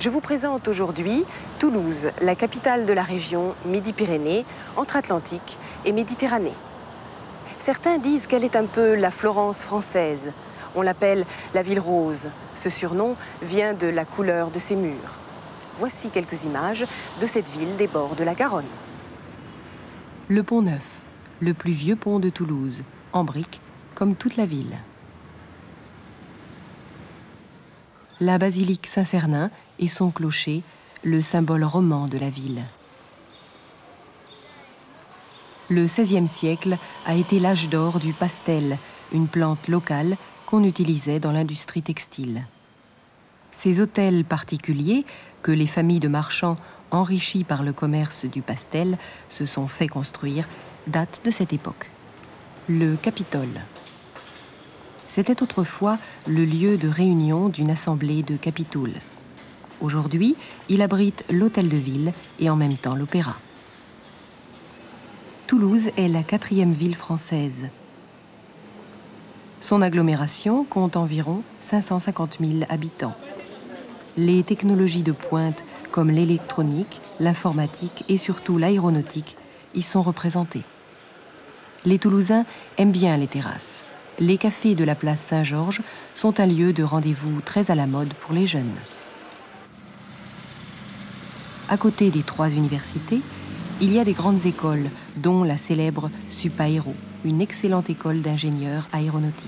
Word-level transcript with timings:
Je 0.00 0.08
vous 0.08 0.20
présente 0.20 0.66
aujourd'hui 0.66 1.24
Toulouse, 1.58 2.06
la 2.22 2.34
capitale 2.34 2.86
de 2.86 2.92
la 2.94 3.02
région 3.02 3.54
Midi-Pyrénées, 3.66 4.46
entre 4.78 4.96
Atlantique 4.96 5.58
et 5.84 5.92
Méditerranée. 5.92 6.54
Certains 7.58 7.98
disent 7.98 8.26
qu'elle 8.26 8.44
est 8.44 8.56
un 8.56 8.64
peu 8.64 8.94
la 8.94 9.10
Florence 9.10 9.62
française. 9.62 10.32
On 10.74 10.80
l'appelle 10.80 11.26
la 11.52 11.60
ville 11.60 11.80
rose. 11.80 12.28
Ce 12.54 12.70
surnom 12.70 13.14
vient 13.42 13.74
de 13.74 13.88
la 13.88 14.06
couleur 14.06 14.50
de 14.50 14.58
ses 14.58 14.74
murs. 14.74 15.18
Voici 15.78 16.08
quelques 16.08 16.44
images 16.44 16.86
de 17.20 17.26
cette 17.26 17.50
ville 17.50 17.76
des 17.76 17.86
bords 17.86 18.16
de 18.16 18.24
la 18.24 18.34
Garonne. 18.34 18.64
Le 20.28 20.42
pont 20.42 20.62
Neuf, 20.62 21.02
le 21.40 21.52
plus 21.52 21.72
vieux 21.72 21.96
pont 21.96 22.20
de 22.20 22.30
Toulouse, 22.30 22.84
en 23.12 23.24
briques, 23.24 23.60
comme 23.94 24.14
toute 24.14 24.38
la 24.38 24.46
ville. 24.46 24.78
La 28.22 28.36
basilique 28.36 28.86
Saint-Cernin 28.86 29.50
et 29.80 29.88
son 29.88 30.10
clocher, 30.10 30.62
le 31.02 31.22
symbole 31.22 31.64
roman 31.64 32.06
de 32.06 32.18
la 32.18 32.30
ville. 32.30 32.62
Le 35.68 35.84
XVIe 35.84 36.28
siècle 36.28 36.78
a 37.06 37.14
été 37.14 37.40
l'âge 37.40 37.68
d'or 37.68 37.98
du 37.98 38.12
pastel, 38.12 38.78
une 39.12 39.28
plante 39.28 39.68
locale 39.68 40.16
qu'on 40.46 40.64
utilisait 40.64 41.20
dans 41.20 41.32
l'industrie 41.32 41.82
textile. 41.82 42.44
Ces 43.52 43.80
hôtels 43.80 44.24
particuliers, 44.24 45.04
que 45.42 45.52
les 45.52 45.66
familles 45.66 46.00
de 46.00 46.08
marchands, 46.08 46.58
enrichis 46.90 47.44
par 47.44 47.62
le 47.62 47.72
commerce 47.72 48.24
du 48.24 48.42
pastel, 48.42 48.98
se 49.28 49.46
sont 49.46 49.68
fait 49.68 49.88
construire, 49.88 50.48
datent 50.86 51.20
de 51.24 51.30
cette 51.30 51.52
époque. 51.52 51.90
Le 52.68 52.96
Capitole. 52.96 53.60
C'était 55.08 55.42
autrefois 55.42 55.98
le 56.26 56.44
lieu 56.44 56.76
de 56.76 56.88
réunion 56.88 57.48
d'une 57.48 57.70
assemblée 57.70 58.22
de 58.22 58.36
capitouls. 58.36 59.00
Aujourd'hui, 59.80 60.36
il 60.68 60.82
abrite 60.82 61.24
l'hôtel 61.30 61.68
de 61.68 61.76
ville 61.76 62.12
et 62.38 62.50
en 62.50 62.56
même 62.56 62.76
temps 62.76 62.94
l'opéra. 62.94 63.36
Toulouse 65.46 65.90
est 65.96 66.08
la 66.08 66.22
quatrième 66.22 66.72
ville 66.72 66.94
française. 66.94 67.66
Son 69.60 69.82
agglomération 69.82 70.64
compte 70.64 70.96
environ 70.96 71.42
550 71.62 72.38
000 72.40 72.52
habitants. 72.68 73.16
Les 74.16 74.42
technologies 74.42 75.02
de 75.02 75.12
pointe 75.12 75.64
comme 75.90 76.10
l'électronique, 76.10 77.00
l'informatique 77.18 78.04
et 78.08 78.16
surtout 78.16 78.58
l'aéronautique 78.58 79.36
y 79.74 79.82
sont 79.82 80.02
représentées. 80.02 80.62
Les 81.84 81.98
Toulousains 81.98 82.44
aiment 82.78 82.92
bien 82.92 83.16
les 83.16 83.26
terrasses. 83.26 83.82
Les 84.18 84.36
cafés 84.36 84.74
de 84.74 84.84
la 84.84 84.94
place 84.94 85.20
Saint-Georges 85.20 85.80
sont 86.14 86.40
un 86.40 86.46
lieu 86.46 86.72
de 86.72 86.82
rendez-vous 86.82 87.40
très 87.40 87.70
à 87.70 87.74
la 87.74 87.86
mode 87.86 88.12
pour 88.14 88.34
les 88.34 88.46
jeunes. 88.46 88.74
À 91.70 91.76
côté 91.76 92.10
des 92.10 92.24
trois 92.24 92.50
universités, 92.50 93.20
il 93.80 93.92
y 93.92 94.00
a 94.00 94.04
des 94.04 94.12
grandes 94.12 94.44
écoles, 94.44 94.90
dont 95.16 95.44
la 95.44 95.56
célèbre 95.56 96.10
Supaéro, 96.28 96.94
une 97.24 97.40
excellente 97.40 97.88
école 97.88 98.22
d'ingénieurs 98.22 98.88
aéronautiques. 98.92 99.46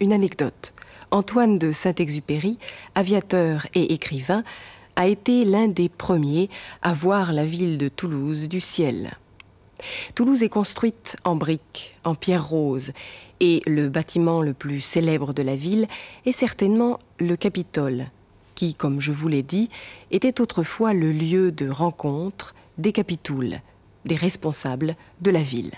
Une 0.00 0.12
anecdote. 0.12 0.72
Antoine 1.12 1.56
de 1.56 1.70
Saint-Exupéry, 1.70 2.58
aviateur 2.96 3.68
et 3.76 3.92
écrivain, 3.94 4.42
a 4.96 5.06
été 5.06 5.44
l'un 5.44 5.68
des 5.68 5.88
premiers 5.88 6.50
à 6.82 6.94
voir 6.94 7.32
la 7.32 7.44
ville 7.44 7.78
de 7.78 7.88
Toulouse 7.88 8.48
du 8.48 8.60
ciel. 8.60 9.16
Toulouse 10.14 10.42
est 10.42 10.48
construite 10.48 11.16
en 11.24 11.36
briques, 11.36 11.96
en 12.04 12.14
pierre 12.14 12.46
rose, 12.46 12.92
et 13.40 13.62
le 13.66 13.88
bâtiment 13.88 14.42
le 14.42 14.54
plus 14.54 14.80
célèbre 14.80 15.32
de 15.32 15.42
la 15.42 15.56
ville 15.56 15.86
est 16.26 16.32
certainement 16.32 16.98
le 17.18 17.36
Capitole, 17.36 18.06
qui, 18.54 18.74
comme 18.74 19.00
je 19.00 19.12
vous 19.12 19.28
l'ai 19.28 19.42
dit, 19.42 19.70
était 20.10 20.40
autrefois 20.40 20.94
le 20.94 21.12
lieu 21.12 21.52
de 21.52 21.68
rencontre 21.68 22.54
des 22.78 22.92
capitouls, 22.92 23.60
des 24.04 24.16
responsables 24.16 24.96
de 25.20 25.30
la 25.30 25.42
ville. 25.42 25.72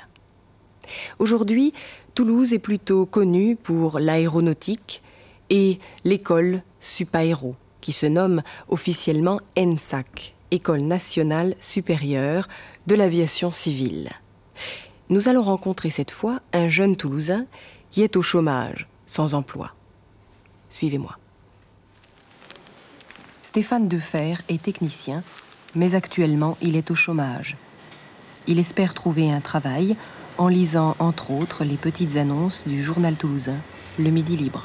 Aujourd'hui, 1.18 1.72
Toulouse 2.14 2.52
est 2.52 2.58
plutôt 2.58 3.06
connue 3.06 3.56
pour 3.56 3.98
l'aéronautique 3.98 5.02
et 5.50 5.78
l'école 6.04 6.62
Supaéro, 6.80 7.54
qui 7.80 7.92
se 7.92 8.06
nomme 8.06 8.42
officiellement 8.68 9.40
ENSAC, 9.58 10.34
École 10.50 10.82
nationale 10.82 11.54
supérieure 11.60 12.48
de 12.86 12.94
l'aviation 12.94 13.50
civile. 13.50 14.10
Nous 15.08 15.28
allons 15.28 15.42
rencontrer 15.42 15.90
cette 15.90 16.10
fois 16.10 16.40
un 16.52 16.68
jeune 16.68 16.96
Toulousain 16.96 17.46
qui 17.90 18.02
est 18.02 18.16
au 18.16 18.22
chômage, 18.22 18.88
sans 19.06 19.34
emploi. 19.34 19.72
Suivez-moi. 20.70 21.18
Stéphane 23.42 23.88
Defer 23.88 24.34
est 24.48 24.62
technicien, 24.62 25.24
mais 25.74 25.96
actuellement 25.96 26.56
il 26.62 26.76
est 26.76 26.90
au 26.90 26.94
chômage. 26.94 27.56
Il 28.46 28.58
espère 28.58 28.94
trouver 28.94 29.30
un 29.30 29.40
travail 29.40 29.96
en 30.38 30.48
lisant 30.48 30.94
entre 31.00 31.32
autres 31.32 31.64
les 31.64 31.76
petites 31.76 32.16
annonces 32.16 32.62
du 32.66 32.82
journal 32.82 33.16
toulousain, 33.16 33.58
Le 33.98 34.10
Midi 34.10 34.36
Libre. 34.36 34.64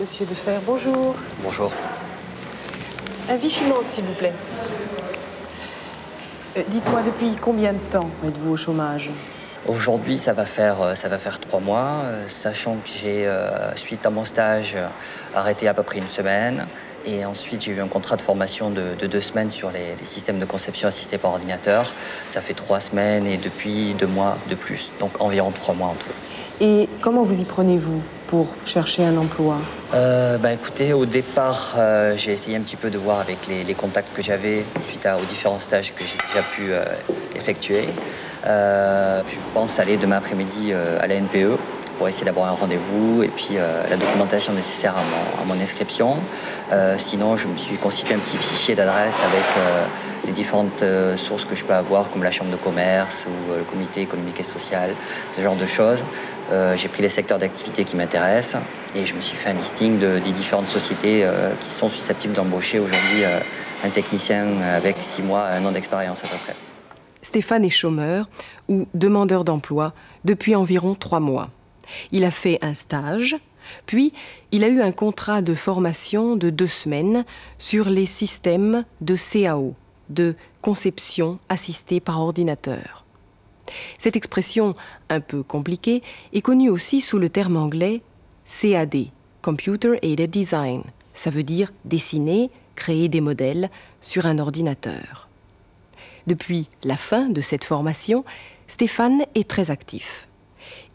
Monsieur 0.00 0.26
Defer, 0.26 0.58
bonjour. 0.66 1.14
Bonjour. 1.42 1.72
Un 3.30 3.36
Vichy 3.36 3.62
s'il 3.88 4.04
vous 4.04 4.12
plaît. 4.12 4.34
Euh, 6.56 6.62
Dites-moi, 6.68 7.00
depuis 7.02 7.36
combien 7.40 7.72
de 7.72 7.78
temps 7.78 8.10
êtes-vous 8.26 8.52
au 8.52 8.56
chômage? 8.56 9.10
Aujourd'hui, 9.66 10.18
ça 10.18 10.34
va 10.34 10.44
faire 10.44 10.82
euh, 10.82 10.94
ça 10.94 11.08
va 11.08 11.16
faire 11.16 11.40
trois 11.40 11.60
mois, 11.60 12.02
euh, 12.04 12.24
sachant 12.28 12.76
que 12.76 12.88
j'ai 12.88 13.26
suite 13.76 14.04
à 14.04 14.10
mon 14.10 14.26
stage 14.26 14.76
arrêté 15.34 15.68
à 15.68 15.74
peu 15.74 15.82
près 15.82 15.98
une 15.98 16.08
semaine. 16.08 16.66
Et 17.06 17.24
ensuite, 17.24 17.62
j'ai 17.62 17.72
eu 17.72 17.80
un 17.80 17.88
contrat 17.88 18.16
de 18.16 18.22
formation 18.22 18.70
de, 18.70 19.06
deux 19.06 19.20
semaines 19.20 19.50
sur 19.50 19.70
les, 19.70 19.94
les, 20.00 20.06
systèmes 20.06 20.38
de 20.38 20.44
conception 20.44 20.88
assistés 20.88 21.18
par 21.18 21.32
ordinateur. 21.32 21.84
Ça 22.30 22.40
fait 22.40 22.54
trois 22.54 22.80
semaines 22.80 23.26
et 23.26 23.36
depuis 23.36 23.94
deux 23.94 24.06
mois 24.06 24.38
de 24.48 24.54
plus, 24.54 24.90
donc 25.00 25.20
environ 25.20 25.50
trois 25.50 25.74
mois 25.74 25.88
en 25.88 25.94
tout. 25.94 26.08
Et 26.60 26.88
comment 27.00 27.22
vous 27.22 27.40
y 27.40 27.44
prenez-vous 27.44 28.00
pour 28.28 28.54
chercher 28.64 29.04
un 29.04 29.16
emploi? 29.16 29.58
Euh, 29.92 30.38
bah, 30.38 30.52
Écoutez, 30.52 30.92
au 30.92 31.04
départ, 31.04 31.74
euh, 31.78 32.14
j'ai 32.16 32.32
essayé 32.32 32.56
un 32.56 32.60
petit 32.60 32.76
peu 32.76 32.90
de 32.90 32.98
voir 32.98 33.20
avec 33.20 33.38
les, 33.48 33.74
contacts 33.74 34.14
que 34.14 34.22
j'avais 34.22 34.64
suite 34.88 35.06
aux 35.06 35.24
différents 35.24 35.60
stages 35.60 35.94
que 35.94 36.04
j'ai 36.04 36.16
déjà 36.28 36.42
pu 36.42 36.72
euh, 36.72 36.84
effectuer. 37.34 37.88
je 38.44 39.36
pense 39.52 39.78
aller 39.78 39.96
demain 39.96 40.16
après-midi 40.16 40.72
à 40.72 41.06
la 41.06 41.20
NPE 41.20 41.58
pour 41.98 42.08
essayer 42.08 42.24
d'avoir 42.24 42.48
un 42.48 42.52
rendez-vous 42.54 43.22
et 43.22 43.28
puis 43.28 43.54
la 43.54 43.96
documentation 43.96 44.52
nécessaire 44.52 44.94
à 44.96 45.44
mon, 45.44 45.60
inscription. 45.60 46.16
sinon, 46.98 47.36
je 47.36 47.48
me 47.48 47.56
suis 47.56 47.76
constitué 47.76 48.14
un 48.14 48.18
petit 48.18 48.36
fichier 48.36 48.74
d'adresse 48.74 49.20
avec 49.22 49.44
les 50.26 50.32
différentes 50.32 50.84
sources 51.16 51.44
que 51.44 51.54
je 51.54 51.64
peux 51.64 51.74
avoir, 51.74 52.10
comme 52.10 52.22
la 52.22 52.30
chambre 52.30 52.50
de 52.50 52.56
commerce 52.56 53.26
ou 53.28 53.54
le 53.58 53.64
comité 53.64 54.00
économique 54.00 54.40
et 54.40 54.44
social, 54.44 54.90
ce 55.32 55.40
genre 55.40 55.56
de 55.56 55.66
choses. 55.66 56.04
Euh, 56.52 56.76
j'ai 56.76 56.88
pris 56.88 57.02
les 57.02 57.08
secteurs 57.08 57.38
d'activité 57.38 57.84
qui 57.84 57.96
m'intéressent 57.96 58.60
et 58.94 59.06
je 59.06 59.14
me 59.14 59.20
suis 59.20 59.36
fait 59.36 59.50
un 59.50 59.54
listing 59.54 59.98
de, 59.98 60.18
des 60.18 60.32
différentes 60.32 60.66
sociétés 60.66 61.24
euh, 61.24 61.54
qui 61.58 61.70
sont 61.70 61.88
susceptibles 61.88 62.34
d'embaucher 62.34 62.78
aujourd'hui 62.78 63.24
euh, 63.24 63.40
un 63.82 63.88
technicien 63.88 64.60
avec 64.60 64.96
six 65.00 65.22
mois, 65.22 65.46
un 65.46 65.64
an 65.64 65.72
d'expérience 65.72 66.22
à 66.24 66.28
peu 66.28 66.36
près. 66.44 66.54
Stéphane 67.22 67.64
est 67.64 67.70
chômeur 67.70 68.28
ou 68.68 68.86
demandeur 68.94 69.44
d'emploi 69.44 69.92
depuis 70.24 70.54
environ 70.54 70.94
trois 70.94 71.20
mois. 71.20 71.48
Il 72.12 72.24
a 72.24 72.30
fait 72.30 72.58
un 72.62 72.74
stage, 72.74 73.36
puis 73.86 74.12
il 74.52 74.64
a 74.64 74.68
eu 74.68 74.80
un 74.80 74.92
contrat 74.92 75.42
de 75.42 75.54
formation 75.54 76.36
de 76.36 76.50
deux 76.50 76.66
semaines 76.66 77.24
sur 77.58 77.88
les 77.88 78.06
systèmes 78.06 78.84
de 79.00 79.16
CAO, 79.16 79.74
de 80.08 80.34
conception 80.62 81.38
assistée 81.48 82.00
par 82.00 82.20
ordinateur. 82.20 83.04
Cette 83.98 84.16
expression, 84.16 84.74
un 85.08 85.20
peu 85.20 85.42
compliquée, 85.42 86.02
est 86.32 86.42
connue 86.42 86.70
aussi 86.70 87.00
sous 87.00 87.18
le 87.18 87.28
terme 87.28 87.56
anglais 87.56 88.02
CAD, 88.46 89.06
Computer 89.42 89.98
Aided 90.02 90.30
Design. 90.30 90.82
Ça 91.14 91.30
veut 91.30 91.42
dire 91.42 91.72
dessiner, 91.84 92.50
créer 92.76 93.08
des 93.08 93.20
modèles 93.20 93.70
sur 94.00 94.26
un 94.26 94.38
ordinateur. 94.38 95.28
Depuis 96.26 96.68
la 96.82 96.96
fin 96.96 97.28
de 97.28 97.40
cette 97.40 97.64
formation, 97.64 98.24
Stéphane 98.66 99.24
est 99.34 99.48
très 99.48 99.70
actif. 99.70 100.28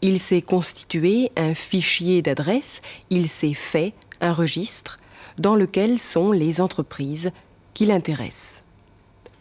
Il 0.02 0.18
s'est 0.18 0.42
constitué 0.42 1.30
un 1.36 1.54
fichier 1.54 2.22
d'adresses, 2.22 2.80
il 3.10 3.28
s'est 3.28 3.54
fait 3.54 3.92
un 4.20 4.32
registre 4.32 4.98
dans 5.38 5.54
lequel 5.54 5.98
sont 5.98 6.32
les 6.32 6.60
entreprises 6.60 7.30
qui 7.74 7.86
l'intéressent. 7.86 8.62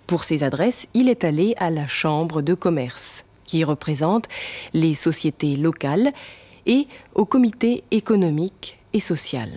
Pour 0.07 0.23
ces 0.23 0.43
adresses, 0.43 0.87
il 0.93 1.07
est 1.07 1.23
allé 1.23 1.53
à 1.57 1.69
la 1.69 1.87
Chambre 1.87 2.41
de 2.41 2.53
commerce, 2.53 3.25
qui 3.45 3.63
représente 3.63 4.27
les 4.73 4.95
sociétés 4.95 5.55
locales, 5.55 6.11
et 6.65 6.87
au 7.15 7.25
Comité 7.25 7.83
économique 7.91 8.79
et 8.93 8.99
social. 8.99 9.49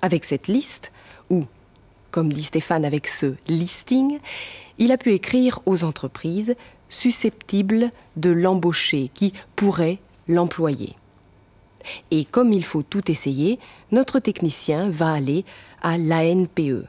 Avec 0.00 0.24
cette 0.24 0.48
liste, 0.48 0.92
où 1.30 1.44
comme 2.10 2.32
dit 2.32 2.42
Stéphane 2.42 2.84
avec 2.84 3.08
ce 3.08 3.34
listing, 3.48 4.20
il 4.78 4.92
a 4.92 4.98
pu 4.98 5.12
écrire 5.12 5.60
aux 5.64 5.82
entreprises 5.82 6.54
susceptibles 6.92 7.90
de 8.14 8.30
l'embaucher, 8.30 9.10
qui 9.12 9.32
pourraient 9.56 9.98
l'employer. 10.28 10.94
Et 12.12 12.24
comme 12.24 12.52
il 12.52 12.64
faut 12.64 12.82
tout 12.82 13.10
essayer, 13.10 13.58
notre 13.90 14.20
technicien 14.20 14.90
va 14.90 15.12
aller 15.12 15.44
à 15.82 15.98
l'ANPE, 15.98 16.86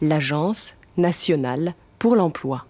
l'Agence 0.00 0.74
nationale 0.96 1.74
pour 2.00 2.16
l'emploi. 2.16 2.66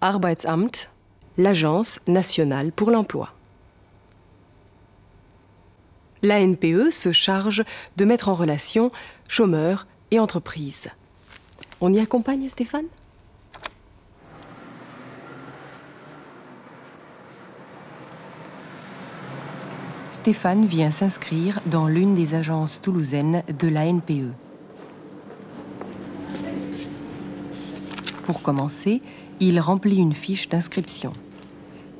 Arbeitsamt, 0.00 0.88
l'Agence 1.36 2.00
nationale 2.06 2.72
pour 2.72 2.90
l'emploi. 2.90 3.32
L'ANPE 6.22 6.90
se 6.90 7.12
charge 7.12 7.62
de 7.96 8.04
mettre 8.04 8.28
en 8.28 8.34
relation 8.34 8.90
chômeurs 9.28 9.86
et 10.10 10.18
entreprises. 10.18 10.88
On 11.80 11.92
y 11.92 11.98
accompagne 11.98 12.48
Stéphane? 12.48 12.86
Stéphane 20.26 20.66
vient 20.66 20.90
s'inscrire 20.90 21.60
dans 21.66 21.86
l'une 21.86 22.16
des 22.16 22.34
agences 22.34 22.80
toulousaines 22.80 23.44
de 23.60 23.68
la 23.68 23.86
NPE. 23.86 24.32
Pour 28.24 28.42
commencer, 28.42 29.02
il 29.38 29.60
remplit 29.60 29.98
une 29.98 30.14
fiche 30.14 30.48
d'inscription. 30.48 31.12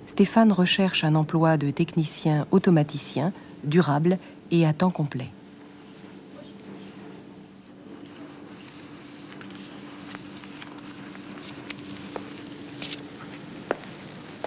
Stéphane 0.06 0.50
recherche 0.50 1.05
un 1.05 1.14
emploi 1.14 1.56
de 1.56 1.70
technicien 1.70 2.49
automaticien, 2.50 3.32
durable 3.62 4.19
et 4.50 4.67
à 4.67 4.72
temps 4.72 4.90
complet. 4.90 5.29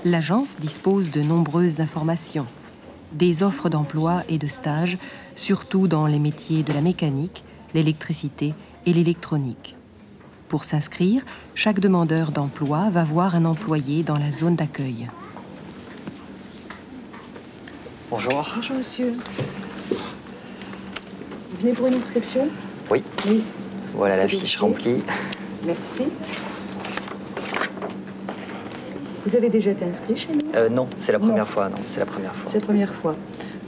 L'agence 0.03 0.59
dispose 0.59 1.11
de 1.11 1.21
nombreuses 1.21 1.79
informations 1.79 2.45
des 3.11 3.43
offres 3.43 3.69
d'emploi 3.69 4.23
et 4.29 4.37
de 4.37 4.47
stage, 4.47 4.97
surtout 5.35 5.87
dans 5.87 6.05
les 6.05 6.19
métiers 6.19 6.63
de 6.63 6.73
la 6.73 6.81
mécanique, 6.81 7.43
l'électricité 7.73 8.53
et 8.85 8.93
l'électronique. 8.93 9.75
Pour 10.47 10.65
s'inscrire, 10.65 11.23
chaque 11.53 11.79
demandeur 11.79 12.31
d'emploi 12.31 12.89
va 12.89 13.03
voir 13.03 13.35
un 13.35 13.45
employé 13.45 14.03
dans 14.03 14.17
la 14.17 14.31
zone 14.31 14.55
d'accueil. 14.55 15.07
Bonjour. 18.09 18.43
Bonjour 18.55 18.77
monsieur. 18.77 19.13
Vous 19.91 21.57
venez 21.61 21.73
pour 21.73 21.87
une 21.87 21.93
inscription? 21.93 22.47
Oui. 22.89 23.03
Oui. 23.27 23.43
Voilà 23.93 24.15
la 24.15 24.27
fiche 24.27 24.57
remplie. 24.57 25.03
Merci. 25.65 26.05
Vous 29.29 29.35
avez 29.35 29.49
déjà 29.49 29.69
été 29.69 29.85
inscrit 29.85 30.15
chez 30.15 30.29
nous 30.33 30.39
Euh, 30.55 30.69
non, 30.69 30.87
c'est 30.97 31.11
la 31.11 31.19
première 31.19 31.37
Non. 31.37 31.45
fois. 31.45 31.69
Non, 31.69 31.75
c'est 31.87 31.99
la 31.99 32.07
première 32.07 32.33
fois. 32.33 32.49
C'est 32.51 32.59
la 32.59 32.65
première 32.65 32.91
fois. 32.95 33.15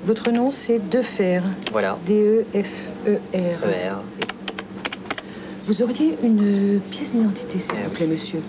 Votre 0.04 0.32
nom 0.32 0.50
c'est 0.50 0.80
Defer. 0.90 1.42
Voilà. 1.72 1.94
E 1.94 1.98
D-E-F-E-R. 2.08 3.70
ER. 3.70 3.96
Vous 5.66 5.84
auriez 5.84 6.18
une 6.24 6.80
pièce 6.90 7.12
d'identité, 7.14 7.60
s'il 7.60 7.76
Euh, 7.76 7.84
vous 7.84 7.92
plaît, 7.92 8.08
monsieur. 8.08 8.40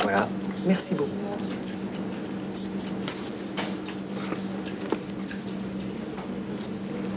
Voilà. 0.00 0.26
Merci 0.66 0.94
beaucoup. 0.94 1.10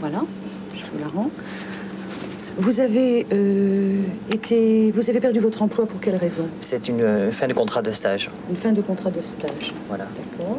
Voilà, 0.00 0.22
je 0.74 0.82
vous 0.92 0.98
la 1.00 1.08
rends. 1.08 1.30
Vous 2.56 2.80
avez 2.80 3.26
euh, 3.32 3.96
été, 4.30 4.92
vous 4.92 5.10
avez 5.10 5.18
perdu 5.18 5.40
votre 5.40 5.62
emploi 5.62 5.86
pour 5.86 6.00
quelle 6.00 6.14
raison? 6.16 6.46
C'est 6.60 6.88
une 6.88 7.00
euh, 7.00 7.30
fin 7.32 7.48
de 7.48 7.52
contrat 7.52 7.82
de 7.82 7.90
stage. 7.90 8.30
Une 8.48 8.54
fin 8.54 8.72
de 8.72 8.80
contrat 8.80 9.10
de 9.10 9.20
stage. 9.22 9.74
Voilà. 9.88 10.04
D'accord. 10.04 10.58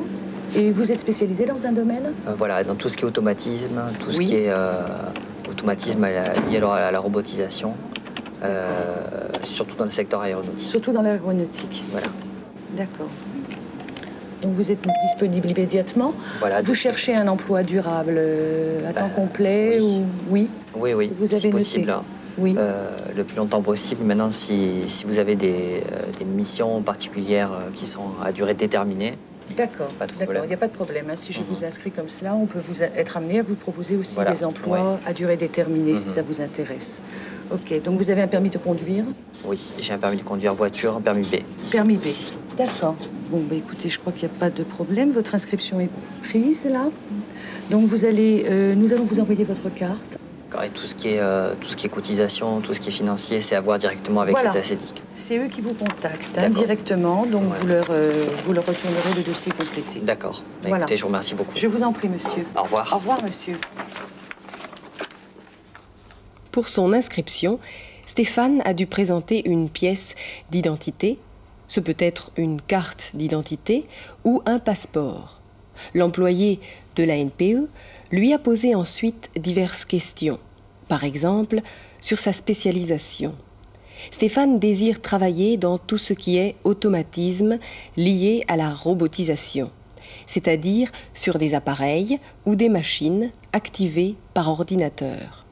Et 0.57 0.71
vous 0.71 0.91
êtes 0.91 0.99
spécialisé 0.99 1.45
dans 1.45 1.65
un 1.65 1.71
domaine? 1.71 2.11
Euh, 2.27 2.33
voilà, 2.37 2.63
dans 2.63 2.75
tout 2.75 2.89
ce 2.89 2.97
qui 2.97 3.03
est 3.03 3.07
automatisme, 3.07 3.81
tout 3.99 4.11
ce 4.11 4.19
qui 4.19 4.35
est 4.35 4.51
automatisme 5.49 6.03
à 6.03 6.09
lié 6.49 6.57
alors 6.57 6.73
à 6.73 6.91
la 6.91 6.99
robotisation, 6.99 7.73
surtout 9.43 9.77
dans 9.77 9.85
le 9.85 9.91
secteur 9.91 10.21
aéronautique. 10.21 10.67
Surtout 10.67 10.91
dans 10.91 11.01
l'aéronautique. 11.01 11.83
Voilà. 11.91 12.07
D'accord. 12.77 13.07
Donc 14.41 14.53
vous 14.53 14.71
êtes 14.71 14.85
disponible 15.01 15.49
immédiatement? 15.49 16.13
Voilà. 16.39 16.61
Vous 16.61 16.73
cherchez 16.73 17.15
un 17.15 17.27
emploi 17.27 17.63
durable 17.63 18.19
à 18.87 18.93
temps 18.93 19.09
complet 19.15 19.77
oui. 19.79 19.85
ou 19.85 20.05
oui? 20.29 20.49
Oui, 20.77 20.93
oui, 20.93 21.11
Vous 21.17 21.31
avez 21.33 21.39
si 21.41 21.47
possible. 21.49 21.93
Oui. 22.37 22.53
Euh, 22.57 22.89
le 23.15 23.23
plus 23.23 23.37
longtemps 23.37 23.61
possible. 23.61 24.03
Maintenant, 24.03 24.31
si, 24.31 24.81
si 24.89 25.05
vous 25.05 25.19
avez 25.19 25.35
des, 25.35 25.81
euh, 25.91 26.01
des 26.19 26.25
missions 26.25 26.81
particulières 26.81 27.51
euh, 27.53 27.69
qui 27.73 27.85
sont 27.85 28.09
à 28.23 28.31
durée 28.31 28.53
déterminée, 28.53 29.13
D'accord, 29.55 29.89
d'accord, 29.99 30.43
il 30.43 30.47
n'y 30.47 30.53
a 30.55 30.57
pas 30.57 30.67
de 30.67 30.73
problème. 30.73 31.05
hein. 31.11 31.15
Si 31.15 31.31
je 31.31 31.39
Mhm. 31.39 31.45
vous 31.51 31.63
inscris 31.63 31.91
comme 31.91 32.09
cela, 32.09 32.33
on 32.35 32.47
peut 32.47 32.59
vous 32.67 32.81
être 32.81 33.15
amené 33.17 33.37
à 33.39 33.43
vous 33.43 33.53
proposer 33.53 33.95
aussi 33.95 34.15
Voilà, 34.15 34.31
des 34.31 34.43
emplois 34.43 34.99
à 35.05 35.13
durée 35.13 35.37
déterminée 35.37 35.95
si 35.95 36.09
Mhm. 36.09 36.15
ça 36.15 36.21
vous 36.23 36.41
intéresse. 36.41 37.03
Ok, 37.53 37.79
donc 37.83 37.99
vous 37.99 38.09
avez 38.09 38.23
un 38.23 38.27
permis 38.27 38.49
de 38.49 38.57
conduire, 38.57 39.05
oui, 39.45 39.71
j'ai 39.77 39.93
un 39.93 39.99
permis 39.99 40.17
de 40.17 40.23
conduire 40.23 40.55
voiture, 40.55 40.95
un 40.97 41.01
permis 41.01 41.21
B. 41.27 41.35
permis 41.71 41.95
B. 41.97 42.07
D'accord. 42.57 42.95
Bon, 43.29 43.39
bah 43.47 43.55
écoutez, 43.55 43.87
je 43.87 43.99
crois 43.99 44.11
qu'il 44.11 44.27
n'y 44.27 44.33
a 44.35 44.39
pas 44.39 44.49
de 44.49 44.63
problème. 44.63 45.11
Votre 45.11 45.35
inscription 45.35 45.79
est 45.79 45.89
prise 46.23 46.65
là. 46.65 46.89
Donc 47.69 47.85
vous 47.85 48.05
allez, 48.05 48.45
euh, 48.49 48.73
nous 48.73 48.93
allons 48.93 49.03
vous 49.05 49.19
envoyer 49.19 49.43
votre 49.43 49.69
carte. 49.73 50.17
Et 50.63 50.69
tout 50.69 50.85
ce 50.85 50.95
qui 50.95 51.09
est, 51.09 51.19
euh, 51.19 51.53
tout 51.59 51.69
ce 51.69 51.75
qui 51.75 51.85
est 51.87 51.89
cotisation, 51.89 52.61
tout 52.61 52.73
ce 52.73 52.79
qui 52.79 52.89
est 52.89 52.91
financier, 52.91 53.41
c'est 53.41 53.55
à 53.55 53.59
voir 53.61 53.77
directement 53.79 54.21
avec 54.21 54.33
Voilà. 54.33 54.51
les 54.53 54.59
acédiques. 54.59 55.01
C'est 55.13 55.37
eux 55.37 55.47
qui 55.47 55.61
vous 55.61 55.73
contactent 55.73 56.37
hein, 56.37 56.41
D'accord. 56.43 56.57
directement, 56.63 57.25
donc 57.25 57.43
Ouais. 57.43 57.57
vous, 57.59 57.67
leur, 57.67 57.85
euh, 57.89 58.13
vous 58.43 58.53
leur 58.53 58.65
retournerez 58.65 59.13
le 59.17 59.23
dossier 59.23 59.51
complété. 59.51 59.99
D'accord. 59.99 60.43
Bah, 60.61 60.69
Voilà. 60.69 60.83
Écoutez, 60.85 60.97
je 60.97 61.01
vous 61.01 61.07
remercie 61.07 61.35
beaucoup. 61.35 61.51
Je 61.55 61.67
vous 61.67 61.83
en 61.83 61.91
prie, 61.93 62.09
monsieur. 62.09 62.45
Au 62.57 62.63
revoir. 62.63 62.91
Au 62.93 62.97
revoir, 62.97 63.23
monsieur. 63.23 63.57
Pour 66.51 66.67
son 66.67 66.93
inscription, 66.93 67.59
Stéphane 68.05 68.61
a 68.65 68.73
dû 68.73 68.87
présenter 68.87 69.47
une 69.49 69.69
pièce 69.69 70.15
d'identité, 70.51 71.19
ce 71.67 71.79
peut 71.79 71.95
être 71.99 72.31
une 72.37 72.61
carte 72.61 73.11
d'identité 73.15 73.85
ou 74.23 74.41
un 74.45 74.59
passeport. 74.59 75.41
L'employé 75.93 76.59
de 76.95 77.03
la 77.03 77.15
NPE 77.17 77.67
lui 78.15 78.33
a 78.33 78.39
posé 78.39 78.75
ensuite 78.75 79.29
diverses 79.35 79.85
questions, 79.85 80.39
par 80.87 81.03
exemple 81.03 81.61
sur 81.99 82.17
sa 82.17 82.33
spécialisation. 82.33 83.35
Stéphane 84.09 84.57
désire 84.57 85.01
travailler 85.01 85.57
dans 85.57 85.77
tout 85.77 85.97
ce 85.97 86.13
qui 86.13 86.37
est 86.37 86.55
automatisme 86.63 87.59
lié 87.97 88.43
à 88.47 88.55
la 88.55 88.73
robotisation, 88.73 89.69
c'est-à-dire 90.27 90.91
sur 91.13 91.37
des 91.37 91.53
appareils 91.53 92.19
ou 92.45 92.55
des 92.55 92.69
machines 92.69 93.31
activées 93.53 94.15
par 94.33 94.49
ordinateur. 94.49 95.45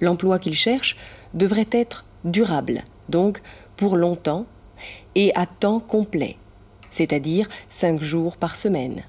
L'emploi 0.00 0.38
qu'il 0.38 0.54
cherche 0.54 0.96
devrait 1.34 1.68
être 1.70 2.04
durable, 2.24 2.82
donc 3.08 3.42
pour 3.76 3.96
longtemps, 3.96 4.46
et 5.14 5.32
à 5.34 5.46
temps 5.46 5.80
complet, 5.80 6.36
c'est-à-dire 6.90 7.48
cinq 7.68 8.02
jours 8.02 8.36
par 8.36 8.56
semaine. 8.56 9.04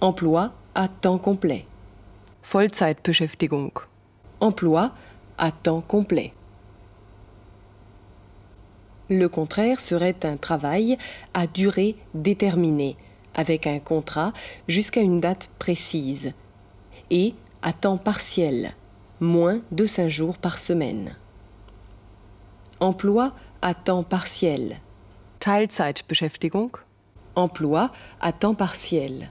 Emploi 0.00 0.52
à 0.76 0.88
temps 0.88 1.16
complet. 1.16 1.64
Vollzeitbeschäftigung. 2.44 3.72
Emploi 4.40 4.92
à 5.38 5.50
temps 5.50 5.80
complet. 5.80 6.34
Le 9.08 9.26
contraire 9.30 9.80
serait 9.80 10.16
un 10.24 10.36
travail 10.36 10.98
à 11.32 11.46
durée 11.46 11.96
déterminée, 12.12 12.98
avec 13.34 13.66
un 13.66 13.78
contrat 13.78 14.34
jusqu'à 14.68 15.00
une 15.00 15.18
date 15.18 15.48
précise, 15.58 16.34
et 17.10 17.34
à 17.62 17.72
temps 17.72 17.96
partiel, 17.96 18.74
moins 19.18 19.60
de 19.72 19.86
5 19.86 20.08
jours 20.08 20.36
par 20.36 20.58
semaine. 20.58 21.16
Emploi 22.80 23.32
à 23.62 23.72
temps 23.72 24.02
partiel. 24.02 24.78
Teilzeitbeschäftigung. 25.40 26.72
Emploi 27.34 27.90
à 28.20 28.32
temps 28.32 28.54
partiel. 28.54 29.30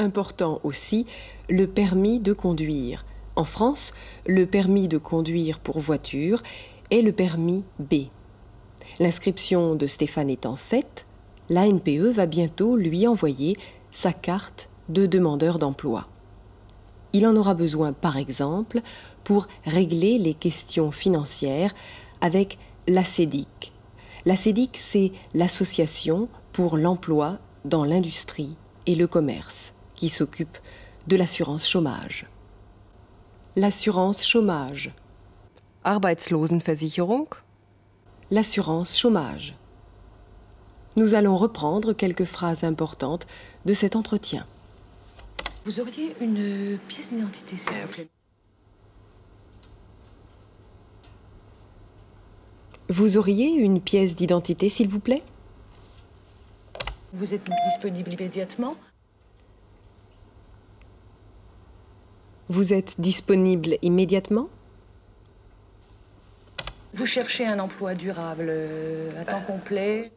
Important 0.00 0.60
aussi, 0.64 1.04
le 1.50 1.66
permis 1.66 2.20
de 2.20 2.32
conduire. 2.32 3.04
En 3.36 3.44
France, 3.44 3.92
le 4.26 4.46
permis 4.46 4.88
de 4.88 4.96
conduire 4.96 5.58
pour 5.58 5.78
voiture 5.78 6.42
est 6.90 7.02
le 7.02 7.12
permis 7.12 7.64
B. 7.78 8.06
L'inscription 8.98 9.74
de 9.74 9.86
Stéphane 9.86 10.30
étant 10.30 10.56
faite, 10.56 11.04
l'ANPE 11.50 12.14
va 12.14 12.24
bientôt 12.24 12.76
lui 12.76 13.06
envoyer 13.06 13.58
sa 13.92 14.14
carte 14.14 14.70
de 14.88 15.04
demandeur 15.04 15.58
d'emploi. 15.58 16.08
Il 17.12 17.26
en 17.26 17.36
aura 17.36 17.52
besoin, 17.52 17.92
par 17.92 18.16
exemple, 18.16 18.80
pour 19.22 19.48
régler 19.66 20.16
les 20.16 20.32
questions 20.32 20.92
financières 20.92 21.74
avec 22.22 22.56
l'ACEDIC. 22.88 23.72
L'ACEDIC, 24.24 24.78
c'est 24.78 25.12
l'Association 25.34 26.30
pour 26.52 26.78
l'emploi 26.78 27.36
dans 27.66 27.84
l'industrie 27.84 28.56
et 28.86 28.94
le 28.94 29.06
commerce, 29.06 29.74
qui 30.00 30.08
s'occupe 30.08 30.56
de 31.08 31.16
l'assurance 31.16 31.68
chômage. 31.68 32.26
L'assurance 33.54 34.26
chômage. 34.26 34.94
Arbeitslosenversicherung? 35.84 37.28
L'assurance 38.30 38.96
chômage. 38.96 39.54
Nous 40.96 41.12
allons 41.12 41.36
reprendre 41.36 41.92
quelques 41.92 42.24
phrases 42.24 42.64
importantes 42.64 43.26
de 43.66 43.74
cet 43.74 43.94
entretien. 43.94 44.46
Vous 45.66 45.80
auriez 45.80 46.16
une 46.22 46.78
pièce 46.88 47.12
d'identité, 47.12 47.58
s'il 47.58 47.74
vous 47.74 47.88
plaît? 47.88 48.08
Vous 52.88 53.18
auriez 53.18 53.50
une 53.50 53.82
pièce 53.82 54.16
d'identité, 54.16 54.70
s'il 54.70 54.88
vous 54.88 55.00
plaît? 55.00 55.22
Vous 57.12 57.34
êtes 57.34 57.44
disponible 57.68 58.14
immédiatement? 58.14 58.76
Vous 62.50 62.72
êtes 62.72 63.00
disponible 63.00 63.76
immédiatement? 63.80 64.48
Vous 66.92 67.06
cherchez 67.06 67.46
un 67.46 67.60
emploi 67.60 67.94
durable 67.94 68.46
euh, 68.48 69.22
à 69.22 69.24
temps 69.24 69.40
complet? 69.42 70.10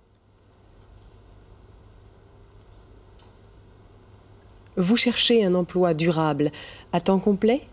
Vous 4.78 4.98
cherchez 4.98 5.46
un 5.46 5.54
emploi 5.54 5.94
durable 5.94 6.50
à 6.92 7.00
temps 7.00 7.20
complet? 7.20 7.68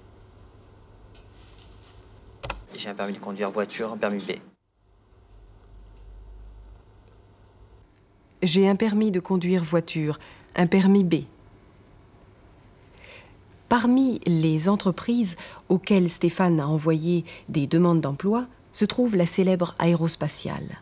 J'ai 2.75 2.90
un 2.90 2.95
permis 2.95 3.14
de 3.14 3.19
conduire 3.19 3.50
voiture, 3.50 3.90
un 3.93 3.97
permis 3.97 4.23
B. 4.23 4.33
J'ai 8.43 8.69
un 8.69 8.76
permis 8.76 9.11
de 9.11 9.21
conduire 9.21 9.64
voiture, 9.64 10.19
un 10.55 10.67
permis 10.67 11.02
B. 11.02 11.25
Parmi 13.71 14.19
les 14.27 14.69
entreprises 14.69 15.37
auxquelles 15.69 16.11
Stéphane 16.11 16.59
a 16.59 16.67
envoyé 16.67 17.25
des 17.49 17.69
demandes 17.69 18.00
d'emploi 18.00 18.49
se 18.73 18.85
trouve 18.85 19.15
la 19.15 19.27
célèbre 19.27 19.77
aérospatiale. 19.79 20.81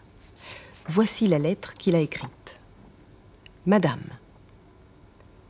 Voici 0.88 1.28
la 1.28 1.38
lettre 1.38 1.75
qu'il 1.75 1.95
a 1.95 2.00
écrite. 2.00 2.59
Madame, 3.66 4.04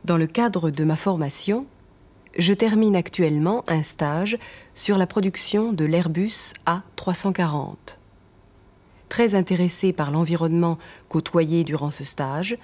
dans 0.03 0.17
le 0.17 0.27
cadre 0.27 0.69
de 0.69 0.83
ma 0.83 0.97
formation, 0.97 1.65
je 2.37 2.53
termine 2.53 2.97
actuellement 2.97 3.63
un 3.69 3.83
stage 3.83 4.37
sur 4.75 4.97
la 4.97 5.07
production 5.07 5.71
de 5.71 5.85
l'Airbus 5.85 6.51
A340. 6.65 7.77
Très 9.07 9.33
intéressé 9.33 9.93
par 9.93 10.11
l'environnement 10.11 10.77
côtoyé 11.07 11.63
durant 11.63 11.91
ce 11.91 12.03
stage, 12.03 12.57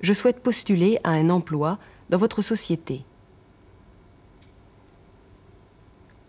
je 0.00 0.12
souhaite 0.12 0.44
postuler 0.44 1.00
à 1.02 1.10
un 1.10 1.28
emploi 1.28 1.80
dans 2.08 2.18
votre 2.18 2.40
société. 2.40 3.04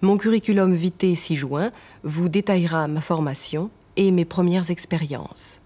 Mon 0.04 0.18
curriculum 0.18 0.74
vitae 0.74 1.16
ci-joint 1.16 1.72
vous 2.04 2.28
détaillera 2.28 2.90
ma 2.90 3.00
formation 3.00 3.70
et 3.96 4.12
mes 4.12 4.26
premières 4.26 4.70
expériences. 4.70 5.62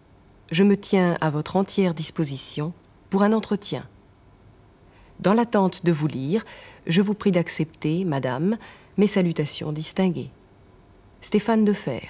Je 0.52 0.64
me 0.64 0.78
tiens 0.78 1.18
à 1.22 1.32
votre 1.32 1.56
entière 1.56 1.96
disposition 1.96 2.72
pour 3.10 3.24
un 3.24 3.34
entretien. 3.34 3.88
Dans 5.20 5.34
l'attente 5.34 5.86
de 5.86 5.92
vous 5.92 6.06
lire, 6.06 6.46
je 6.86 7.02
vous 7.02 7.16
prie 7.16 7.32
d'accepter, 7.32 8.06
Madame, 8.06 8.58
mes 8.98 9.08
salutations 9.08 9.72
distinguées. 9.72 10.30
Stéphane 11.22 11.66
Defer. 11.66 12.08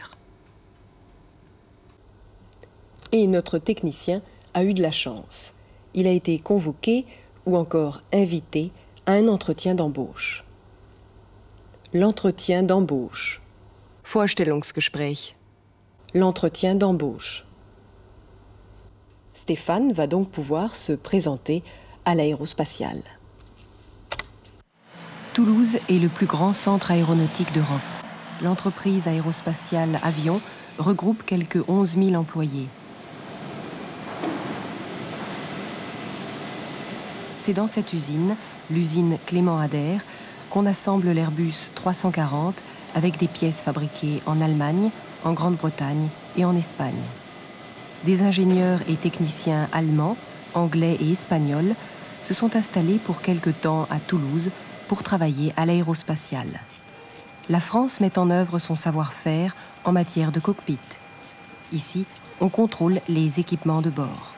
Et 3.13 3.25
notre 3.27 3.57
technicien 3.57 4.21
a 4.53 4.65
eu 4.65 4.73
de 4.73 4.81
la 4.81 4.91
chance. 4.91 5.53
Il 5.93 6.07
a 6.07 6.11
été 6.11 6.39
convoqué 6.39 7.05
ou 7.45 7.55
encore 7.55 8.01
invité 8.11 8.73
à 9.05 9.13
un 9.13 9.29
entretien 9.29 9.75
d'embauche. 9.75 10.43
L'entretien 11.99 12.61
d'embauche. 12.61 13.41
Vorstellungsgespräch. 14.05 15.35
L'entretien 16.13 16.75
d'embauche. 16.75 17.43
Stéphane 19.33 19.93
va 19.93 20.05
donc 20.05 20.29
pouvoir 20.29 20.75
se 20.75 20.93
présenter 20.93 21.63
à 22.05 22.13
l'aérospatiale. 22.13 23.01
Toulouse 25.33 25.79
est 25.89 25.97
le 25.97 26.07
plus 26.07 26.27
grand 26.27 26.53
centre 26.53 26.91
aéronautique 26.91 27.51
d'Europe. 27.51 27.81
L'entreprise 28.43 29.07
aérospatiale 29.07 29.97
Avion 30.03 30.39
regroupe 30.77 31.25
quelques 31.25 31.67
11 31.67 31.97
000 31.97 32.13
employés. 32.13 32.67
C'est 37.39 37.53
dans 37.53 37.67
cette 37.67 37.91
usine, 37.91 38.35
l'usine 38.69 39.17
Clément 39.25 39.57
Ader, 39.57 39.97
qu'on 40.57 40.65
assemble 40.65 41.11
l'Airbus 41.11 41.69
340 41.75 42.55
avec 42.95 43.19
des 43.19 43.27
pièces 43.27 43.61
fabriquées 43.61 44.23
en 44.25 44.41
Allemagne, 44.41 44.89
en 45.23 45.33
Grande-Bretagne 45.33 46.07
et 46.35 46.45
en 46.45 46.55
Espagne. 46.55 47.03
Des 48.05 48.23
ingénieurs 48.23 48.79
et 48.89 48.95
techniciens 48.95 49.67
allemands, 49.71 50.17
anglais 50.55 50.97
et 50.99 51.11
espagnols 51.11 51.75
se 52.23 52.33
sont 52.33 52.55
installés 52.55 52.97
pour 52.97 53.21
quelque 53.21 53.51
temps 53.51 53.87
à 53.91 53.99
Toulouse 53.99 54.49
pour 54.87 55.03
travailler 55.03 55.53
à 55.57 55.67
l'aérospatiale. 55.67 56.59
La 57.49 57.59
France 57.59 57.99
met 57.99 58.17
en 58.17 58.31
œuvre 58.31 58.57
son 58.57 58.73
savoir-faire 58.73 59.55
en 59.85 59.91
matière 59.91 60.31
de 60.31 60.39
cockpit. 60.39 60.79
Ici, 61.71 62.03
on 62.41 62.49
contrôle 62.49 62.99
les 63.07 63.39
équipements 63.39 63.83
de 63.83 63.91
bord. 63.91 64.33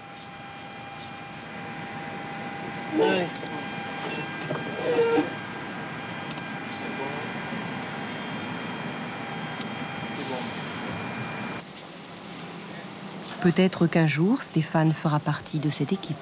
Peut-être 13.41 13.87
qu'un 13.87 14.05
jour, 14.05 14.41
Stéphane 14.41 14.91
fera 14.91 15.19
partie 15.19 15.59
de 15.59 15.69
cette 15.69 15.93
équipe. 15.93 16.17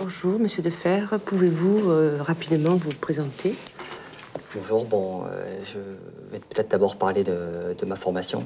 Bonjour, 0.00 0.40
Monsieur 0.40 0.62
Defer. 0.62 1.04
Pouvez-vous 1.24 1.88
euh, 1.88 2.18
rapidement 2.20 2.74
vous 2.74 2.90
présenter? 2.90 3.54
Bonjour, 4.56 4.84
bon, 4.84 5.24
euh, 5.26 5.60
je 5.64 5.78
vais 6.32 6.40
peut-être 6.40 6.72
d'abord 6.72 6.96
parler 6.96 7.22
de, 7.22 7.76
de 7.78 7.86
ma 7.86 7.94
formation. 7.94 8.44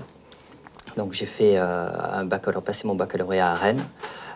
Donc 0.98 1.14
j'ai 1.14 1.26
fait 1.26 1.54
euh, 1.56 1.88
un 2.12 2.24
baccalauréat, 2.24 2.64
passé 2.64 2.86
mon 2.86 2.94
baccalauréat 2.94 3.50
à 3.50 3.54
Rennes. 3.54 3.84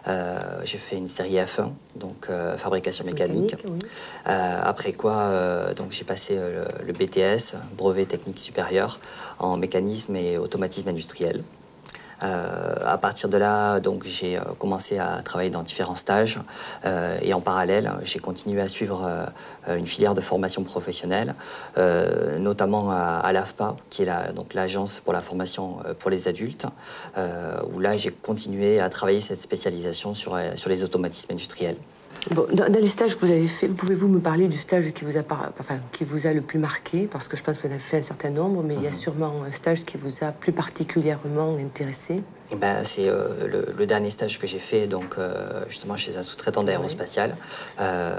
Euh, 0.08 0.60
j'ai 0.64 0.78
fait 0.78 0.96
une 0.96 1.08
série 1.08 1.34
F1, 1.34 1.70
donc 1.96 2.26
euh, 2.30 2.56
fabrication 2.56 3.04
mécanique. 3.04 3.52
Mécanique, 3.52 3.66
oui. 3.68 3.88
Euh, 4.28 4.60
après 4.62 4.92
quoi, 4.92 5.72
donc 5.76 5.92
j'ai 5.92 6.04
passé 6.04 6.36
le, 6.36 6.64
le 6.86 6.92
BTS, 6.92 7.56
brevet 7.76 8.06
technique 8.06 8.38
supérieur, 8.38 9.00
en 9.38 9.56
mécanisme 9.56 10.16
et 10.16 10.38
automatisme 10.38 10.88
industriel. 10.88 11.42
Euh, 12.22 12.74
à 12.84 12.98
partir 12.98 13.28
de 13.28 13.38
là, 13.38 13.80
donc 13.80 14.04
j'ai 14.04 14.36
euh, 14.36 14.42
commencé 14.58 14.98
à 14.98 15.22
travailler 15.22 15.50
dans 15.50 15.62
différents 15.62 15.94
stages 15.94 16.38
euh, 16.84 17.18
et 17.22 17.32
en 17.32 17.40
parallèle, 17.40 17.92
j'ai 18.02 18.18
continué 18.18 18.60
à 18.60 18.68
suivre 18.68 19.08
une 19.68 19.86
filière 19.86 20.14
de 20.14 20.20
formation 20.20 20.62
professionnelle, 20.62 21.34
notamment 22.38 22.90
à, 22.90 23.32
l'AFPA, 23.32 23.76
qui 23.88 24.02
est 24.02 24.06
la, 24.06 24.32
donc 24.32 24.54
l'agence 24.54 25.00
pour 25.00 25.12
la 25.12 25.20
formation 25.20 25.78
pour 25.98 26.10
les 26.10 26.28
adultes, 26.28 26.66
où 27.72 27.78
là 27.78 27.96
j'ai 27.96 28.10
continué 28.10 28.80
à 28.80 28.88
travailler 28.88 29.20
cette 29.20 29.40
spécialisation 29.40 30.14
sur, 30.14 30.38
sur 30.54 30.70
les 30.70 30.84
automatismes 30.84 31.32
industriels. 31.32 31.76
Bon, 32.32 32.46
dans, 32.52 32.68
dans 32.68 32.80
les 32.80 32.88
stages 32.88 33.16
que 33.18 33.24
vous 33.24 33.32
avez 33.32 33.46
faits, 33.46 33.74
pouvez-vous 33.74 34.06
me 34.08 34.20
parler 34.20 34.46
du 34.46 34.56
stage 34.58 34.92
qui 34.92 35.04
vous 35.04 35.16
a, 35.16 35.22
par- 35.22 35.52
enfin, 35.58 35.78
qui 35.92 36.04
vous 36.04 36.26
a 36.26 36.32
le 36.32 36.42
plus 36.42 36.58
marqué? 36.58 37.06
Parce 37.10 37.28
que 37.28 37.36
je 37.36 37.42
pense 37.42 37.56
que 37.56 37.62
vous 37.62 37.68
en 37.68 37.72
avez 37.72 37.80
fait 37.80 37.98
un 37.98 38.02
certain 38.02 38.30
nombre, 38.30 38.62
mais 38.62 38.74
il 38.74 38.82
y 38.82 38.86
a 38.86 38.92
sûrement 38.92 39.32
un 39.46 39.52
stage 39.52 39.84
qui 39.84 39.96
vous 39.96 40.22
a 40.22 40.30
plus 40.32 40.52
particulièrement 40.52 41.56
intéressé. 41.56 42.22
Eh 42.52 42.56
Ben, 42.56 42.82
c'est 42.84 43.08
euh, 43.08 43.28
le, 43.46 43.66
le 43.76 43.86
dernier 43.86 44.10
stage 44.10 44.38
que 44.38 44.46
j'ai 44.46 44.58
fait, 44.58 44.86
donc 44.86 45.16
euh, 45.18 45.64
justement 45.68 45.96
chez 45.96 46.16
un 46.18 46.22
sous-traitant 46.22 46.64
d'aérospatial, 46.64 47.36
euh, 47.80 48.16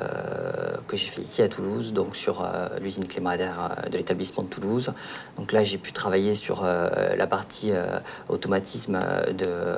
que 0.88 0.96
j'ai 0.96 1.08
fait 1.08 1.22
ici 1.22 1.42
à 1.42 1.50
Toulouse, 1.50 1.92
donc 1.92 2.16
sur 2.16 2.48
l'usine 2.82 3.06
Clément 3.06 3.32
de 3.36 3.98
l'établissement 3.98 4.44
de 4.44 4.50
Toulouse. 4.50 4.94
Donc 5.38 5.52
là, 5.52 5.64
j'ai 5.64 5.78
pu 5.78 5.92
travailler 5.92 6.34
sur 6.34 6.64
la 6.64 7.28
partie 7.28 7.72
automatisme 8.30 9.00
de, 9.38 9.78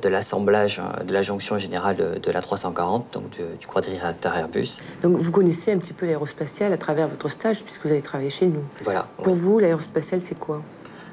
de 0.00 0.08
l'assemblage 0.08 0.80
euh, 0.80 1.04
de 1.04 1.12
la 1.12 1.22
jonction 1.22 1.58
générale 1.58 1.96
de, 1.96 2.18
de 2.18 2.30
la 2.30 2.40
340, 2.40 3.12
donc 3.12 3.30
du, 3.30 3.42
du 3.58 3.66
quadrilatère 3.66 4.36
Airbus. 4.36 4.78
Donc 5.02 5.16
vous 5.16 5.32
connaissez 5.32 5.72
un 5.72 5.78
petit 5.78 5.92
peu 5.92 6.06
l'aérospatiale 6.06 6.72
à 6.72 6.78
travers 6.78 7.08
votre 7.08 7.28
stage, 7.28 7.62
puisque 7.62 7.84
vous 7.84 7.92
avez 7.92 8.02
travaillé 8.02 8.30
chez 8.30 8.46
nous. 8.46 8.64
Voilà. 8.84 9.06
Pour 9.22 9.34
oui. 9.34 9.40
vous, 9.40 9.58
l'aérospatiale, 9.58 10.20
c'est 10.22 10.38
quoi? 10.38 10.62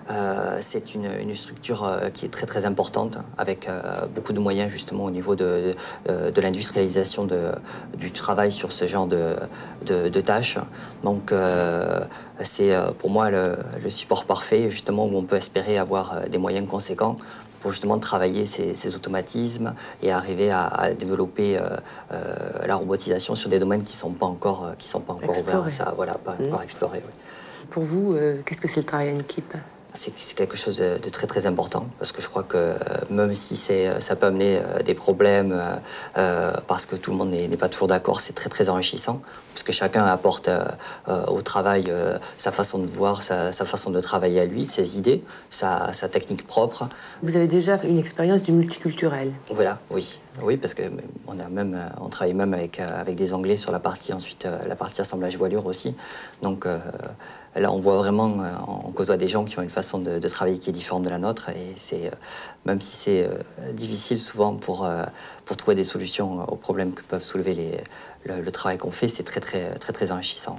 Euh, 0.09 0.57
c'est 0.61 0.95
une, 0.95 1.33
structure 1.33 1.83
euh, 1.83 2.09
qui 2.09 2.25
est 2.25 2.29
très 2.29 2.45
très 2.45 2.65
importante, 2.65 3.17
avec 3.37 3.69
beaucoup 4.15 4.33
de 4.33 4.39
moyens 4.39 4.71
justement 4.71 5.05
au 5.05 5.11
niveau 5.11 5.35
de, 5.35 5.73
de, 6.07 6.41
l'industrialisation 6.41 7.27
du 7.97 8.11
travail 8.11 8.51
sur 8.51 8.71
ce 8.71 8.85
genre 8.85 9.07
de, 9.07 9.35
de 9.85 10.21
tâches. 10.21 10.57
Donc 11.03 11.33
c'est 12.41 12.73
pour 12.99 13.09
moi 13.09 13.29
le, 13.29 13.57
support 13.89 14.25
parfait 14.25 14.69
justement 14.69 15.05
où 15.05 15.17
on 15.17 15.23
peut 15.23 15.35
espérer 15.35 15.77
avoir 15.77 16.21
des 16.29 16.37
moyens 16.37 16.67
conséquents 16.67 17.17
pour 17.59 17.71
justement 17.71 17.99
travailler 17.99 18.45
ces, 18.45 18.95
automatismes 18.95 19.73
et 20.01 20.11
arriver 20.11 20.51
à, 20.51 20.91
développer 20.97 21.57
la 22.65 22.75
robotisation 22.75 23.35
sur 23.35 23.49
des 23.49 23.59
domaines 23.59 23.83
qui 23.83 23.93
ne 23.93 23.99
sont 23.99 24.11
pas 24.11 24.25
encore, 24.25 24.71
qui 24.77 24.87
sont 24.87 25.01
pas 25.01 25.13
encore 25.13 25.37
ouverts, 25.37 25.69
ça, 25.69 25.93
voilà, 25.95 26.13
pas 26.13 26.35
mmh. 26.39 26.45
encore 26.47 26.63
explorés. 26.63 27.03
Pour 27.69 27.83
vous, 27.83 28.13
euh, 28.13 28.41
qu'est-ce 28.45 28.61
que 28.61 28.67
c'est 28.67 28.79
le 28.79 28.85
travail 28.85 29.13
en 29.13 29.19
équipe? 29.19 29.53
C'est 29.94 30.36
quelque 30.36 30.58
chose 30.58 30.77
de 30.77 31.10
très 31.10 31.27
très 31.27 31.48
important 31.48 31.88
parce 31.98 32.12
que 32.12 32.22
je 32.22 32.29
crois 32.29 32.44
que 32.44 32.58
euh, 32.58 32.77
même 33.10 33.34
si 33.34 33.56
c'est 33.56 34.00
ça 34.00 34.15
peut 34.15 34.27
amener 34.27 34.58
euh, 34.58 34.84
des 34.84 34.94
problèmes 34.94 35.60
euh, 36.17 36.53
parce 36.67 36.86
que 36.86 36.96
tout 36.96 37.12
le 37.12 37.17
monde 37.17 37.32
n'est 37.32 37.48
pas 37.58 37.70
toujours 37.70 37.88
d'accord, 37.88 38.22
c'est 38.22 38.34
très 38.34 38.50
très 38.50 38.70
enrichissant 38.70 39.22
parce 39.53 39.63
que 39.63 39.72
chacun 39.72 40.06
apporte 40.06 40.51
au 41.08 41.41
travail 41.41 41.91
sa 42.38 42.51
façon 42.51 42.77
de 42.77 42.86
voir, 42.86 43.24
sa, 43.24 43.51
façon 43.51 43.89
de 43.89 44.00
travailler 44.00 44.39
à 44.39 44.46
lui, 44.46 44.67
ses 44.67 45.00
idées, 45.00 45.24
sa, 45.50 45.91
technique 46.12 46.46
propre. 46.46 46.88
Vous 47.24 47.36
avez 47.36 47.48
déjà 47.48 47.75
une 47.84 47.98
expérience 47.98 48.44
du 48.44 48.51
multiculturel. 48.51 49.32
Voilà, 49.50 49.79
oui, 49.89 50.22
oui, 50.44 50.58
parce 50.58 50.75
que 50.75 50.84
on 51.25 51.39
a 51.39 51.50
même 51.50 51.75
on 52.00 52.10
travaille 52.10 52.36
même 52.36 52.53
avec 52.53 52.79
avec 52.79 53.15
des 53.15 53.34
Anglais 53.34 53.58
sur 53.58 53.72
la 53.72 53.79
partie 53.79 54.13
ensuite 54.13 54.48
la 54.67 54.75
partie 54.75 55.01
assemblage 55.01 55.38
voilure 55.38 55.65
aussi, 55.65 55.96
donc 56.44 56.67
Là, 57.59 57.71
on 57.71 57.79
voit 57.79 57.97
vraiment, 57.97 58.39
euh, 58.39 58.51
on 58.67 58.91
côtoie 58.91 59.17
des 59.17 59.27
gens 59.27 59.43
qui 59.43 59.57
ont 59.57 59.63
une 59.63 59.69
façon 59.69 59.97
de, 59.99 60.19
travailler 60.27 60.59
qui 60.59 60.69
est 60.69 60.73
différente 60.73 61.03
de 61.03 61.09
la 61.09 61.17
nôtre. 61.17 61.49
Et 61.49 61.73
c'est, 61.75 62.07
euh, 62.07 62.15
même 62.65 62.81
si 62.81 62.95
c'est 62.95 63.23
euh, 63.23 63.71
difficile 63.73 64.19
souvent 64.19 64.55
pour, 64.55 64.87
pour 65.48 65.58
trouver 65.58 65.75
des 65.75 65.86
solutions 65.86 66.44
aux 66.51 66.58
problèmes 66.58 66.94
que 66.94 67.01
peuvent 67.01 67.24
soulever 67.24 67.54
les, 67.54 67.72
le, 68.25 68.51
travail 68.51 68.77
qu'on 68.77 68.92
fait, 68.92 69.08
c'est 69.08 69.24
très, 69.24 69.39
très, 69.39 69.72
très, 69.75 69.94
très 69.94 70.12
enrichissant. 70.12 70.56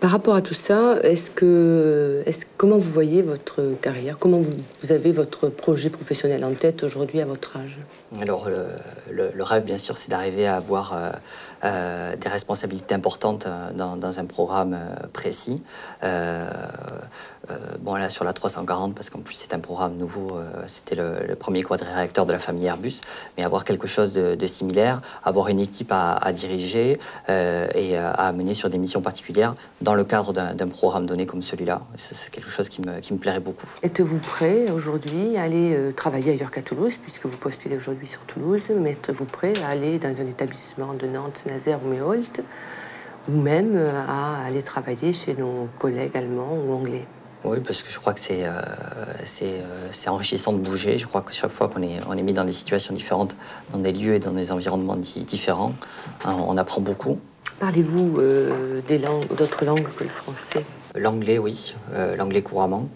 par 0.00 0.10
rapport 0.10 0.34
à 0.34 0.42
tout 0.42 0.54
ça, 0.54 0.96
est-ce 1.02 1.30
que, 1.30 2.22
est 2.26 2.46
comment 2.56 2.76
vous 2.76 2.90
voyez 2.90 3.22
votre 3.22 3.62
carrière? 3.80 4.18
Comment 4.18 4.40
vous, 4.40 4.52
vous 4.82 4.92
avez 4.92 5.12
votre 5.12 5.48
projet 5.48 5.90
professionnel 5.90 6.44
en 6.44 6.54
tête 6.54 6.82
aujourd'hui 6.82 7.20
à 7.20 7.24
votre 7.24 7.56
âge? 7.56 7.78
Alors, 8.20 8.48
le, 9.10 9.42
rêve, 9.42 9.64
bien 9.64 9.78
sûr, 9.78 9.98
c'est 9.98 10.10
d'arriver 10.10 10.46
à 10.46 10.56
avoir 10.56 10.92
euh, 10.92 11.10
euh, 11.64 12.16
des 12.16 12.28
responsabilités 12.28 12.94
importantes 12.94 13.46
euh, 13.46 13.72
dans, 13.72 14.18
un 14.18 14.24
programme 14.24 14.78
précis. 15.12 15.62
Bon, 17.80 17.94
là, 17.94 18.08
sur 18.08 18.24
la 18.24 18.32
340, 18.32 18.94
parce 18.94 19.10
qu'en 19.10 19.20
plus, 19.20 19.34
c'est 19.34 19.54
un 19.54 19.58
programme 19.58 19.96
nouveau, 19.96 20.38
c'était 20.66 20.96
le, 20.96 21.34
premier 21.36 21.62
quadriréacteur 21.62 22.26
de 22.26 22.32
la 22.32 22.38
famille 22.38 22.66
Airbus, 22.66 23.00
mais 23.36 23.44
avoir 23.44 23.64
quelque 23.64 23.86
chose 23.86 24.12
de, 24.12 24.46
similaire, 24.46 25.00
avoir 25.24 25.48
une 25.48 25.60
équipe 25.60 25.92
à, 25.92 26.32
diriger 26.32 26.98
et 27.28 27.96
à 27.96 28.32
mener 28.32 28.54
sur 28.54 28.70
des 28.70 28.78
missions 28.78 29.00
particulières 29.00 29.54
dans 29.80 29.94
le 29.94 30.04
cadre 30.04 30.32
d'un 30.32 30.68
programme 30.68 31.06
donné 31.06 31.26
comme 31.26 31.42
celui-là. 31.42 31.82
C'est 31.96 32.30
quelque 32.30 32.50
chose 32.50 32.68
qui 32.68 32.82
me, 32.82 33.18
plairait 33.18 33.40
beaucoup. 33.40 33.66
Êtes-vous 33.82 34.18
prêt 34.18 34.70
aujourd'hui 34.70 35.36
à 35.36 35.42
aller 35.42 35.92
travailler 35.96 36.32
ailleurs 36.32 36.50
qu'à 36.50 36.62
Toulouse, 36.62 36.94
puisque 37.02 37.26
vous 37.26 37.36
postulez 37.36 37.76
aujourd'hui 37.76 38.06
sur 38.06 38.20
Toulouse, 38.22 38.70
mais 38.76 38.92
êtes-vous 38.92 39.24
prêt 39.24 39.52
à 39.62 39.68
aller 39.68 39.98
dans 39.98 40.08
un 40.08 40.26
établissement 40.26 40.94
de 40.94 41.06
Nantes, 41.06 41.44
Nazaire 41.46 41.78
ou 41.84 41.88
Méholt, 41.88 42.42
ou 43.28 43.40
même 43.40 43.72
euh, 43.74 44.02
à 44.06 44.44
aller 44.44 44.62
travailler 44.62 45.12
chez 45.12 45.34
nos 45.34 45.68
collègues 45.78 46.16
allemands 46.16 46.54
ou 46.54 46.72
anglais? 46.72 47.06
Oui, 47.44 47.58
parce 47.64 47.82
que 47.82 47.90
je 47.90 47.98
crois 47.98 48.12
que 48.12 48.20
c'est 48.20 48.44
euh, 48.44 48.60
euh, 49.42 50.08
enrichissant 50.08 50.52
de 50.52 50.58
bouger. 50.58 50.98
Je 50.98 51.06
crois 51.06 51.20
que 51.20 51.32
chaque 51.32 51.52
fois 51.52 51.68
qu'on 51.68 51.82
est, 51.82 52.00
on 52.08 52.16
est 52.16 52.22
mis 52.22 52.32
dans 52.32 52.44
des 52.44 52.52
situations 52.52 52.94
différentes, 52.94 53.36
dans 53.72 53.78
des 53.78 53.92
lieux 53.92 54.14
et 54.14 54.18
dans 54.18 54.32
des 54.32 54.52
environnements 54.52 54.96
différents, 54.96 55.74
hein, 56.24 56.36
on 56.46 56.56
apprend 56.56 56.80
beaucoup. 56.80 57.18
Parlez-vous 57.60 58.20
des 58.86 58.98
langues, 58.98 59.26
d'autres 59.34 59.64
langues 59.64 59.86
que 59.96 60.04
le 60.04 60.10
français? 60.10 60.64
L'anglais, 60.94 61.38
oui, 61.38 61.74
l'anglais 62.18 62.42
couramment. 62.42 62.88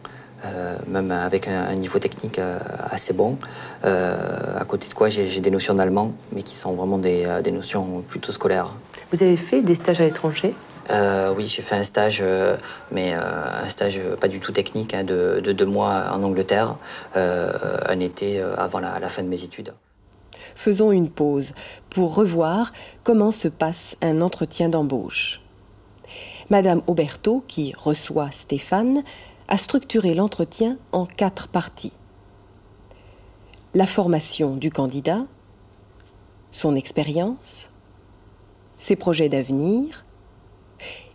Euh, 0.46 0.76
même 0.88 1.10
avec 1.10 1.48
un, 1.48 1.74
niveau 1.74 1.98
technique 1.98 2.38
euh, 2.38 2.58
assez 2.90 3.12
bon. 3.12 3.36
Euh, 3.84 4.58
à 4.58 4.64
côté 4.64 4.88
de 4.88 4.94
quoi, 4.94 5.10
j'ai 5.10 5.40
des 5.40 5.50
notions 5.50 5.74
d'allemand, 5.74 6.12
mais 6.32 6.42
qui 6.42 6.56
sont 6.56 6.72
vraiment 6.72 6.96
des, 6.96 7.26
notions 7.52 8.02
plutôt 8.08 8.32
scolaires. 8.32 8.74
Vous 9.12 9.22
avez 9.22 9.36
fait 9.36 9.60
des 9.62 9.74
stages 9.74 10.00
à 10.00 10.04
l'étranger? 10.04 10.54
Oui, 11.36 11.46
j'ai 11.46 11.62
fait 11.62 11.76
un 11.76 11.84
stage, 11.84 12.22
mais 12.90 13.12
un 13.12 13.68
stage 13.68 14.00
pas 14.20 14.28
du 14.28 14.40
tout 14.40 14.52
technique, 14.52 14.94
hein, 14.94 15.04
de, 15.04 15.40
deux 15.40 15.66
mois 15.66 16.06
en 16.12 16.22
Angleterre, 16.22 16.76
un 17.14 18.00
été 18.00 18.40
avant 18.58 18.80
la, 18.80 19.08
fin 19.08 19.22
de 19.22 19.28
mes 19.28 19.42
études. 19.44 19.72
Faisons 20.54 20.92
une 20.92 21.10
pause 21.10 21.54
pour 21.88 22.14
revoir 22.14 22.72
comment 23.04 23.32
se 23.32 23.48
passe 23.48 23.96
un 24.02 24.20
entretien 24.20 24.68
d'embauche. 24.68 25.40
Madame 26.50 26.82
Auberto, 26.88 27.44
qui 27.46 27.72
reçoit 27.78 28.30
Stéphane, 28.32 29.04
a 29.46 29.56
structuré 29.56 30.14
l'entretien 30.14 30.78
en 30.92 31.06
quatre 31.06 31.48
parties. 31.48 31.92
La 33.74 33.86
formation 33.86 34.56
du 34.56 34.70
candidat, 34.70 35.26
son 36.50 36.74
expérience, 36.74 37.70
ses 38.78 38.96
projets 38.96 39.28
d'avenir 39.28 40.04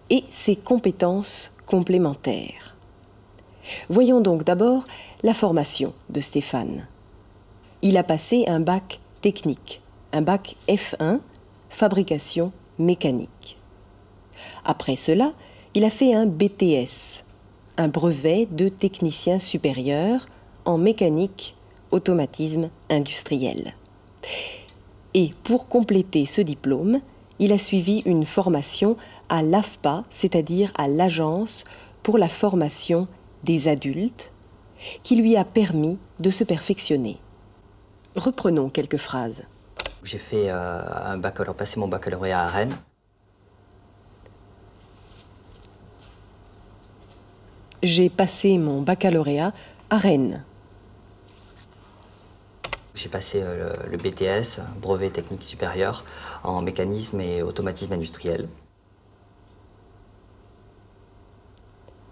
et 0.09 0.23
ses 0.29 0.55
compétences 0.55 1.51
complémentaires. 1.65 2.75
Voyons 3.89 4.21
donc 4.21 4.43
d'abord 4.43 4.85
la 5.23 5.33
formation 5.33 5.93
de 6.09 6.19
Stéphane. 6.19 6.87
Il 7.81 7.97
a 7.97 8.03
passé 8.03 8.45
un 8.47 8.59
bac 8.59 8.99
technique, 9.21 9.81
un 10.13 10.21
bac 10.21 10.55
F1, 10.67 11.19
fabrication 11.69 12.51
mécanique. 12.77 13.57
Après 14.63 14.95
cela, 14.95 15.33
il 15.73 15.83
a 15.83 15.89
fait 15.89 16.13
un 16.13 16.25
BTS, 16.25 17.23
un 17.77 17.87
brevet 17.87 18.47
de 18.49 18.69
technicien 18.69 19.39
supérieur 19.39 20.27
en 20.65 20.77
mécanique 20.77 21.55
automatisme 21.91 22.69
industriel. 22.89 23.73
Et 25.13 25.33
pour 25.43 25.67
compléter 25.67 26.25
ce 26.25 26.41
diplôme, 26.41 27.01
il 27.39 27.51
a 27.51 27.57
suivi 27.57 28.01
une 28.05 28.25
formation 28.25 28.97
à 29.29 29.41
l'AFPA, 29.41 30.03
c'est-à-dire 30.09 30.71
à 30.75 30.88
l'Agence 30.88 31.63
pour 32.03 32.17
la 32.17 32.29
formation 32.29 33.07
des 33.43 33.67
adultes, 33.67 34.31
qui 35.03 35.15
lui 35.15 35.38
a 35.38 35.45
permis 35.45 35.97
de 36.19 36.29
se 36.29 36.43
perfectionner. 36.43 37.19
Reprenons 38.15 38.69
quelques 38.69 38.97
phrases. 38.97 39.43
J'ai 40.03 40.17
fait 40.17 40.49
euh, 40.49 40.81
un 41.05 41.17
baccalauréat, 41.17 41.57
passé 41.57 41.79
mon 41.79 41.88
baccalauréat 41.88 42.41
à 42.41 42.47
Rennes. 42.47 42.77
j'ai 47.85 48.09
passé 48.09 48.57
mon 48.57 48.81
baccalauréat 48.81 49.53
à 49.89 49.97
Rennes. 49.97 50.43
J'ai 52.95 53.09
passé 53.09 53.41
euh, 53.43 53.73
le 53.89 53.97
BTS, 53.97 54.61
brevet 54.81 55.11
technique 55.11 55.43
supérieur, 55.43 56.03
en 56.43 56.61
mécanisme 56.61 57.21
et 57.21 57.43
automatisme 57.43 57.93
industriel. 57.93 58.47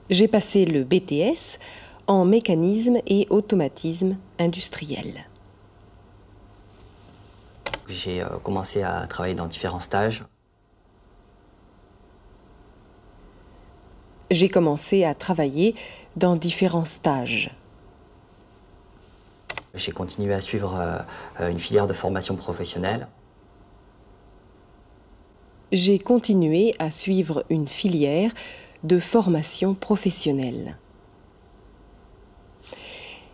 J'ai 0.10 0.28
passé 0.28 0.66
le 0.66 0.84
BTS 0.84 1.60
en 2.08 2.26
mécanisme 2.26 2.98
et 3.08 3.28
automatisme 3.30 4.18
industriel. 4.40 5.26
J'ai 7.88 8.22
euh, 8.22 8.38
commencé 8.44 8.84
à 8.84 9.08
travailler 9.08 9.36
dans 9.36 9.48
différents 9.48 9.80
stages. 9.80 10.24
j'ai 14.34 14.50
commencé 14.50 15.04
à 15.04 15.14
travailler 15.14 15.76
dans 16.16 16.36
différents 16.36 16.86
stages. 16.86 17.52
J'ai 19.74 19.92
continué 19.92 20.34
à 20.34 20.42
suivre 20.42 20.76
euh, 21.40 21.50
une 21.50 21.60
filière 21.60 21.88
de 21.88 21.94
formation 21.94 22.36
professionnelle. 22.36 23.08
J'ai 25.72 25.98
continué 25.98 26.74
à 26.78 26.92
suivre 26.92 27.44
une 27.50 27.68
filière 27.68 28.32
de 28.84 29.00
formation 29.00 29.74
professionnelle. 29.74 30.78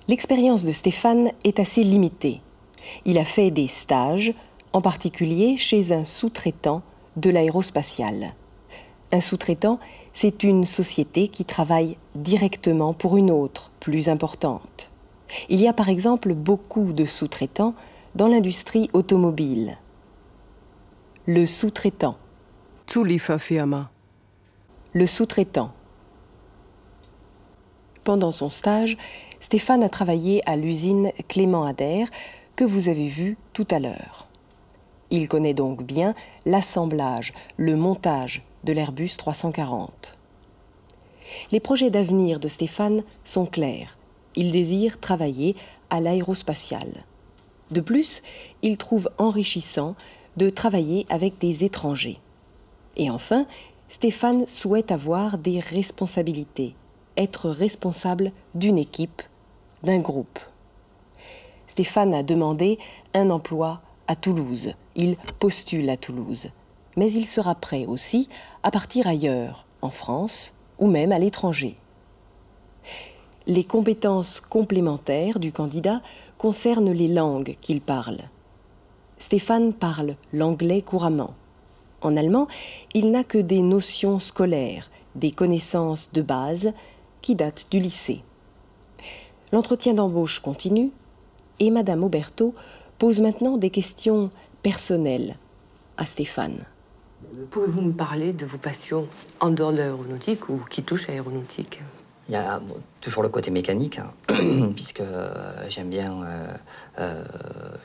L'expérience 0.07 0.63
de 0.63 0.71
Stéphane 0.71 1.31
est 1.43 1.59
assez 1.59 1.83
limitée. 1.83 2.41
Il 3.05 3.17
a 3.17 3.25
fait 3.25 3.51
des 3.51 3.67
stages, 3.67 4.33
en 4.73 4.81
particulier 4.81 5.57
chez 5.57 5.91
un 5.91 6.05
sous-traitant 6.05 6.81
de 7.15 7.29
l'aérospatiale. 7.29 8.33
Un 9.11 9.21
sous-traitant, 9.21 9.79
c'est 10.13 10.43
une 10.43 10.65
société 10.65 11.27
qui 11.27 11.45
travaille 11.45 11.97
directement 12.15 12.93
pour 12.93 13.17
une 13.17 13.31
autre, 13.31 13.71
plus 13.79 14.09
importante. 14.09 14.91
Il 15.49 15.59
y 15.59 15.67
a 15.67 15.73
par 15.73 15.89
exemple 15.89 16.33
beaucoup 16.33 16.93
de 16.93 17.05
sous-traitants 17.05 17.75
dans 18.15 18.27
l'industrie 18.27 18.89
automobile. 18.93 19.77
Le 21.25 21.45
sous-traitant. 21.45 22.17
Le 24.91 25.05
sous-traitant. 25.05 25.71
Pendant 28.03 28.31
son 28.31 28.49
stage, 28.49 28.97
Stéphane 29.39 29.83
a 29.83 29.89
travaillé 29.89 30.41
à 30.49 30.55
l'usine 30.55 31.11
Clément 31.27 31.63
Adair 31.63 32.07
que 32.55 32.63
vous 32.63 32.89
avez 32.89 33.07
vue 33.07 33.37
tout 33.53 33.67
à 33.69 33.77
l'heure. 33.77 34.27
Il 35.11 35.27
connaît 35.27 35.53
donc 35.53 35.83
bien 35.83 36.15
l'assemblage, 36.47 37.33
le 37.57 37.75
montage 37.75 38.43
de 38.63 38.73
l'Airbus 38.73 39.11
340. 39.15 40.17
Les 41.51 41.59
projets 41.59 41.91
d'avenir 41.91 42.39
de 42.39 42.47
Stéphane 42.47 43.03
sont 43.23 43.45
clairs. 43.45 43.95
Il 44.35 44.51
désire 44.51 44.99
travailler 44.99 45.55
à 45.91 46.01
l'aérospatiale. 46.01 47.03
De 47.69 47.81
plus, 47.81 48.23
il 48.63 48.77
trouve 48.77 49.11
enrichissant 49.19 49.93
de 50.35 50.49
travailler 50.49 51.05
avec 51.09 51.37
des 51.37 51.63
étrangers. 51.63 52.17
Et 52.97 53.11
enfin, 53.11 53.45
Stéphane 53.91 54.45
souhaite 54.45 54.91
avoir 54.91 55.39
des 55.39 55.59
responsabilités, 55.59 56.75
être 57.17 57.49
responsable 57.49 58.31
d'une 58.53 58.77
équipe, 58.77 59.23
d'un 59.81 59.97
groupe. 59.97 60.37
Stéphane 61.65 62.13
a 62.13 62.21
demandé 62.21 62.77
un 63.15 63.31
emploi 63.31 63.81
à 64.05 64.15
Toulouse. 64.15 64.75
Il 64.95 65.17
postule 65.39 65.89
à 65.89 65.97
Toulouse. 65.97 66.49
Mais 66.97 67.11
il 67.11 67.25
sera 67.25 67.55
prêt 67.55 67.87
aussi 67.87 68.29
à 68.61 68.69
partir 68.69 69.07
ailleurs, 69.07 69.65
en 69.81 69.89
France 69.89 70.53
ou 70.77 70.85
même 70.85 71.11
à 71.11 71.17
l'étranger. 71.17 71.75
Les 73.47 73.63
compétences 73.63 74.39
complémentaires 74.39 75.39
du 75.39 75.51
candidat 75.51 76.03
concernent 76.37 76.91
les 76.91 77.07
langues 77.07 77.57
qu'il 77.59 77.81
parle. 77.81 78.19
Stéphane 79.17 79.73
parle 79.73 80.15
l'anglais 80.31 80.83
couramment. 80.83 81.33
En 82.01 82.15
allemand, 82.15 82.47
il 82.93 83.11
n'a 83.11 83.23
que 83.23 83.37
des 83.37 83.61
notions 83.61 84.19
scolaires, 84.19 84.89
des 85.15 85.31
connaissances 85.31 86.11
de 86.13 86.21
base 86.21 86.73
qui 87.21 87.35
datent 87.35 87.67
du 87.71 87.79
lycée. 87.79 88.23
L'entretien 89.51 89.93
d'embauche 89.93 90.39
continue 90.39 90.91
et 91.59 91.71
Madame 91.71 92.03
Auberto 92.03 92.53
pose 92.97 93.19
maintenant 93.19 93.57
des 93.57 93.69
questions 93.69 94.29
personnelles 94.61 95.37
à 95.97 96.05
Stéphane. 96.05 96.65
Pouvez-vous 97.51 97.81
me 97.81 97.93
parler 97.93 98.33
de 98.33 98.45
vos 98.45 98.57
passions 98.57 99.07
en 99.39 99.49
dehors 99.49 99.71
de 99.71 99.77
l'aéronautique 99.77 100.49
ou 100.49 100.59
qui 100.69 100.83
touchent 100.83 101.09
à 101.09 101.11
l'aéronautique? 101.11 101.81
Il 102.29 102.33
y 102.33 102.35
a 102.35 102.61
toujours 103.01 103.23
le 103.23 103.29
côté 103.29 103.49
mécanique, 103.49 103.99
hein, 103.99 104.13
puisque 104.75 105.01
euh, 105.01 105.33
j'aime 105.67 105.89
bien. 105.89 106.13
Euh, 106.13 106.47
euh, 106.99 107.23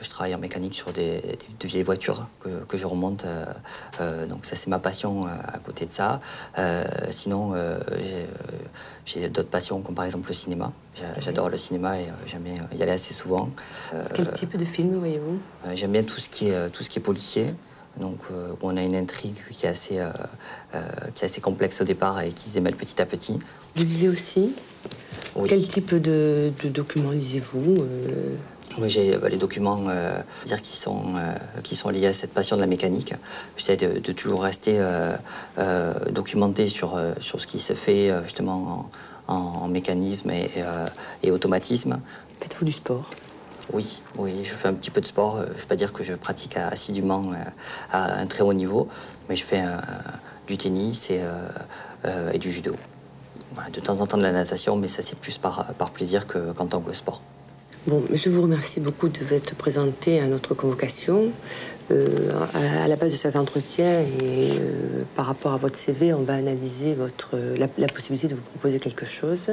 je 0.03 0.11
travaille 0.11 0.35
en 0.35 0.39
mécanique 0.39 0.75
sur 0.75 0.93
des, 0.93 1.23
de 1.61 1.67
vieilles 1.67 1.83
voitures 1.83 2.29
que, 2.69 2.77
je 2.77 2.87
remonte. 2.87 3.25
donc, 4.29 4.45
ça, 4.45 4.55
c'est 4.55 4.69
ma 4.69 4.79
passion 4.79 5.23
à 5.23 5.59
côté 5.59 5.87
de 5.87 5.91
ça. 5.91 6.21
sinon, 7.11 7.55
j'ai 9.07 9.31
d'autres 9.31 9.49
passions, 9.49 9.81
comme 9.81 9.95
par 9.95 10.05
exemple 10.05 10.29
le 10.29 10.35
cinéma. 10.35 10.73
J'adore 11.21 11.49
le 11.49 11.57
cinéma 11.57 11.99
et 12.01 12.07
j'aime 12.27 12.43
bien 12.43 12.61
y 12.77 12.83
aller 12.83 12.93
assez 12.93 13.15
souvent. 13.15 13.49
Quel 14.15 14.31
type 14.33 14.57
de 14.57 14.65
film 14.65 14.99
voyez-vous? 14.99 15.39
J'aime 15.75 15.93
bien 15.93 16.03
tout 16.03 16.21
ce 16.21 16.29
qui 16.29 16.49
est, 16.49 16.71
tout 16.71 16.83
ce 16.83 16.91
qui 16.91 16.99
est 16.99 17.03
policier. 17.03 17.55
Donc, 18.01 18.19
euh, 18.31 18.53
on 18.63 18.77
a 18.77 18.83
une 18.83 18.97
intrigue 18.97 19.37
qui 19.51 19.67
est, 19.67 19.69
assez, 19.69 19.99
euh, 19.99 20.11
euh, 20.75 20.83
qui 21.15 21.23
est 21.23 21.27
assez 21.27 21.41
complexe 21.41 21.81
au 21.81 21.85
départ 21.85 22.21
et 22.21 22.31
qui 22.31 22.49
se 22.49 22.55
démêle 22.55 22.75
petit 22.75 23.01
à 23.01 23.07
petit. 23.07 23.39
Vous 23.77 23.83
lisez 23.83 24.09
aussi 24.09 24.53
Quel 25.49 25.67
type 25.67 25.95
de, 25.95 26.53
documents 26.65 27.13
lisez-vous 27.13 27.87
Moi, 28.79 28.89
j'ai 28.89 29.17
bah, 29.17 29.29
les 29.29 29.37
documents 29.37 29.85
dire 30.47 30.61
qui, 30.61 30.77
sont, 30.77 31.15
qui 31.63 31.77
sont 31.77 31.91
liés 31.91 32.07
à 32.07 32.13
cette 32.13 32.33
passion 32.33 32.57
de 32.57 32.61
la 32.61 32.67
mécanique. 32.67 33.15
J'essaie 33.57 33.77
de, 33.77 34.13
toujours 34.13 34.43
rester 34.43 34.81
documenté 36.11 36.69
sur, 36.69 37.01
sur 37.21 37.39
ce 37.39 37.47
qui 37.47 37.61
se 37.61 37.75
fait 37.75 38.11
justement 38.25 38.91
en, 39.29 39.69
mécanisme 39.69 40.31
et, 40.31 40.51
et 41.23 41.31
automatisme. 41.31 42.01
Faites-vous 42.41 42.65
du 42.65 42.73
sport 42.73 43.11
oui, 43.73 44.03
oui, 44.17 44.45
je 44.45 44.55
fais 44.55 44.69
un 44.69 44.75
petit 44.75 44.91
peu 44.91 45.01
de 45.01 45.07
sport. 45.07 45.37
Euh, 45.37 45.45
je 45.47 45.53
ne 45.53 45.59
vais 45.59 45.67
pas 45.67 45.77
dire 45.77 45.93
que 45.93 46.05
je 46.05 46.15
pratique 46.15 46.57
assidûment 46.57 47.33
euh, 47.33 47.45
à 47.93 48.19
un 48.19 48.27
très 48.27 48.43
haut 48.43 48.53
niveau, 48.53 48.89
mais 49.29 49.37
je 49.37 49.45
fais 49.45 49.63
euh, 49.63 49.77
du 50.47 50.57
tennis 50.57 51.11
et, 51.11 51.21
du 52.39 52.51
judo. 52.51 52.75
de 53.73 53.81
temps 53.81 54.01
en 54.01 54.07
temps 54.07 54.19
de 54.19 54.23
la 54.23 54.33
natation, 54.33 54.77
mais 54.77 54.89
ça 54.89 55.01
c'est 55.03 55.19
plus 55.19 55.39
par, 55.39 55.75
plaisir 55.95 56.27
qu'en 56.27 56.67
tant 56.67 56.81
que 56.81 56.93
sport. 56.93 57.23
Bon, 57.87 58.03
je 58.13 58.31
vous 58.31 58.43
remercie 58.43 58.81
beaucoup 58.81 59.09
de 59.09 59.19
vous 59.19 59.55
présenté 59.57 60.21
à 60.21 60.27
notre 60.27 60.55
convocation. 60.55 61.31
à, 61.91 62.89
la 62.89 62.97
base 62.97 63.13
de 63.13 63.17
cet 63.17 63.37
entretien 63.37 64.01
et 64.01 64.53
par 65.15 65.27
rapport 65.27 65.55
à 65.55 65.57
votre 65.57 65.77
CV, 65.77 66.13
on 66.13 66.23
va 66.23 66.35
analyser 66.35 66.95
votre, 66.95 67.37
la 67.57 67.87
possibilité 67.89 68.29
de 68.29 68.35
vous 68.35 68.43
proposer 68.43 68.81
quelque 68.81 69.07
chose. 69.07 69.51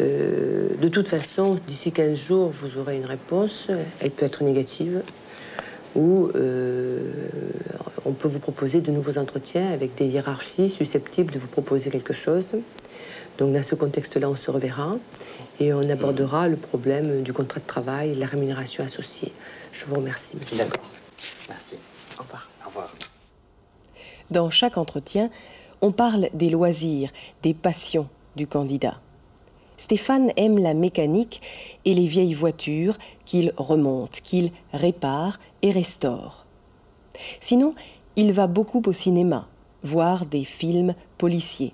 Euh, 0.00 0.70
de 0.80 0.88
toute 0.88 1.08
façon, 1.08 1.56
d'ici 1.66 1.92
15 1.92 2.14
jours, 2.14 2.48
vous 2.50 2.78
aurez 2.78 2.96
une 2.96 3.04
réponse. 3.04 3.68
Elle 4.00 4.10
peut 4.10 4.26
être 4.26 4.42
négative 4.42 5.02
ou 5.94 6.30
euh, 6.34 7.12
on 8.04 8.12
peut 8.12 8.28
vous 8.28 8.40
proposer 8.40 8.80
de 8.80 8.90
nouveaux 8.90 9.18
entretiens 9.18 9.70
avec 9.70 9.94
des 9.94 10.06
hiérarchies 10.06 10.68
susceptibles 10.68 11.32
de 11.32 11.38
vous 11.38 11.48
proposer 11.48 11.90
quelque 11.90 12.12
chose. 12.12 12.56
Donc 13.38 13.52
dans 13.52 13.62
ce 13.62 13.74
contexte-là, 13.74 14.28
on 14.28 14.36
se 14.36 14.50
reverra 14.50 14.96
et 15.60 15.72
on 15.72 15.88
abordera 15.88 16.48
le 16.48 16.56
problème 16.56 17.22
du 17.22 17.32
contrat 17.32 17.60
de 17.60 17.66
travail 17.66 18.10
et 18.10 18.14
la 18.14 18.26
rémunération 18.26 18.84
associée. 18.84 19.32
Je 19.72 19.84
vous 19.86 19.96
remercie. 19.96 20.36
D'accord. 20.56 20.90
Merci. 21.48 21.76
Au 22.18 22.22
revoir. 22.22 22.48
Au 22.64 22.68
revoir. 22.68 22.94
Dans 24.30 24.50
chaque 24.50 24.78
entretien, 24.78 25.30
on 25.80 25.92
parle 25.92 26.28
des 26.32 26.50
loisirs, 26.50 27.10
des 27.42 27.54
passions 27.54 28.08
du 28.36 28.46
candidat. 28.46 29.00
Stéphane 29.76 30.32
aime 30.36 30.58
la 30.58 30.74
mécanique 30.74 31.42
et 31.84 31.94
les 31.94 32.06
vieilles 32.06 32.34
voitures 32.34 32.96
qu'il 33.24 33.52
remonte, 33.56 34.20
qu'il 34.20 34.50
répare 34.72 35.38
et 35.62 35.70
restaure. 35.70 36.46
Sinon, 37.40 37.74
il 38.16 38.32
va 38.32 38.46
beaucoup 38.46 38.82
au 38.86 38.92
cinéma, 38.92 39.48
voir 39.82 40.26
des 40.26 40.44
films 40.44 40.94
policiers. 41.18 41.72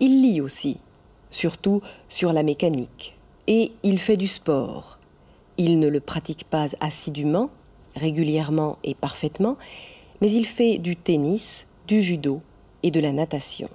Il 0.00 0.22
lit 0.22 0.40
aussi, 0.40 0.78
surtout 1.30 1.80
sur 2.08 2.32
la 2.32 2.42
mécanique, 2.42 3.16
et 3.46 3.72
il 3.82 3.98
fait 3.98 4.16
du 4.16 4.26
sport. 4.26 4.98
Il 5.56 5.78
ne 5.78 5.88
le 5.88 6.00
pratique 6.00 6.44
pas 6.44 6.66
assidûment, 6.80 7.50
régulièrement 7.94 8.78
et 8.82 8.94
parfaitement, 8.94 9.56
mais 10.20 10.30
il 10.30 10.46
fait 10.46 10.78
du 10.78 10.96
tennis, 10.96 11.66
du 11.86 12.02
judo 12.02 12.40
et 12.82 12.90
de 12.90 13.00
la 13.00 13.12
natation. 13.12 13.68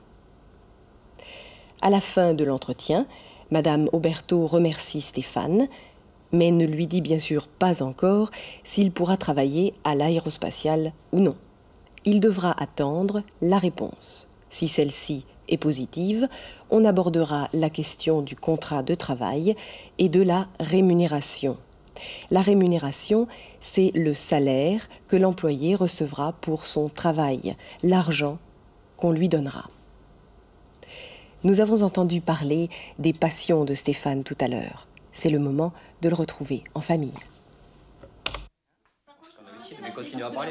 À 1.82 1.90
la 1.90 2.02
fin 2.02 2.34
de 2.34 2.44
l'entretien, 2.44 3.08
Madame 3.52 3.88
Auberto 3.94 4.46
remercie 4.46 5.00
Stéphane, 5.00 5.70
mais 6.34 6.52
ne 6.52 6.66
lui 6.66 6.88
dit 6.88 7.00
bien 7.00 7.20
sûr 7.20 7.48
pas 7.48 7.82
encore 7.82 8.32
s'il 8.66 8.92
pourra 8.92 9.16
travailler 9.16 9.74
à 9.86 9.96
l'aérospatiale 9.96 10.92
ou 11.14 11.22
non. 11.22 11.36
Il 12.04 12.20
devra 12.20 12.52
attendre 12.62 13.24
la 13.42 13.58
réponse. 13.58 14.28
Si 14.50 14.68
celle-ci 14.68 15.26
est 15.48 15.58
positive, 15.58 16.28
on 16.70 16.84
abordera 16.84 17.48
la 17.54 17.70
question 17.70 18.22
du 18.22 18.36
contrat 18.36 18.84
de 18.84 18.94
travail 18.94 19.56
et 19.98 20.10
de 20.10 20.22
la 20.22 20.48
rémunération. 20.60 21.56
La 22.30 22.42
rémunération, 22.42 23.28
c'est 23.62 23.92
le 23.96 24.14
salaire 24.14 24.88
que 25.08 25.16
l'employé 25.16 25.76
recevra 25.76 26.34
pour 26.34 26.66
son 26.66 26.90
travail, 26.90 27.56
l'argent 27.84 28.38
qu'on 28.98 29.12
lui 29.12 29.30
donnera. 29.30 29.70
Nous 31.44 31.62
avons 31.62 31.84
entendu 31.84 32.20
parler 32.20 32.70
des 32.98 33.14
passions 33.14 33.64
de 33.64 33.74
Stéphane 33.74 34.24
tout 34.24 34.36
à 34.42 34.48
l'heure. 34.48 34.88
C'est 35.14 35.30
le 35.30 35.40
moment 35.40 35.72
de 36.02 36.10
le 36.10 36.16
retrouver 36.16 36.64
en 36.76 36.82
famille. 36.82 37.14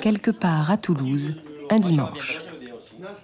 Quelque 0.01 0.31
part 0.31 0.71
à 0.71 0.79
Toulouse, 0.79 1.35
un 1.71 1.79
dimanche. 1.79 2.39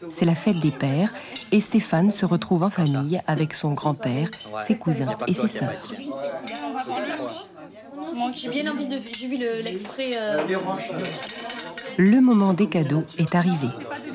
C'est 0.09 0.25
la 0.25 0.35
fête 0.35 0.61
des 0.61 0.71
pères 0.71 1.13
et 1.53 1.61
Stéphane 1.61 2.13
se 2.13 2.27
retrouve 2.27 2.63
en 2.63 2.71
famille 2.71 3.21
avec 3.27 3.55
son 3.55 3.73
grand-père, 3.73 4.29
ses 4.63 4.77
cousins 4.77 5.17
et 5.27 5.35
ses 5.35 5.49
sœurs. 5.49 5.93
J'ai 8.33 8.51
bien 8.51 8.71
envie 8.71 8.87
de. 8.87 8.99
J'ai 9.17 9.27
vu 9.27 9.39
l'extrait. 9.39 10.13
Euh, 10.15 10.47
le 11.97 12.21
moment 12.21 12.53
des 12.53 12.69
cadeaux 12.69 13.05
est 13.19 13.35
arrivé 13.35 13.69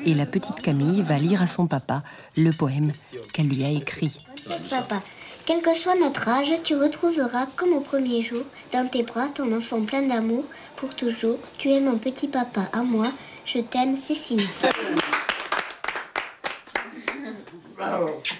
et 0.04 0.14
la 0.14 0.26
petite 0.26 0.60
Camille 0.62 1.02
va 1.02 1.18
lire 1.18 1.42
à 1.42 1.46
son 1.46 1.66
papa 1.66 2.02
le 2.36 2.50
poème 2.50 2.90
qu'elle 3.32 3.48
lui 3.48 3.64
a 3.64 3.70
écrit. 3.70 4.16
Papa, 4.68 5.02
quel 5.46 5.62
que 5.62 5.74
soit 5.74 5.96
notre 5.96 6.28
âge, 6.28 6.52
tu 6.62 6.76
retrouveras 6.76 7.46
comme 7.56 7.72
au 7.72 7.80
premier 7.80 8.22
jour 8.22 8.42
dans 8.72 8.88
tes 8.88 9.02
bras 9.02 9.28
ton 9.28 9.52
enfant 9.56 9.84
plein 9.84 10.02
d'amour 10.02 10.44
pour 10.76 10.94
toujours. 10.94 11.38
Tu 11.58 11.70
es 11.70 11.80
mon 11.80 11.98
petit 11.98 12.28
papa 12.28 12.68
à 12.72 12.82
moi. 12.82 13.10
Je 13.44 13.58
t'aime, 13.60 13.96
Cécile. 13.96 14.42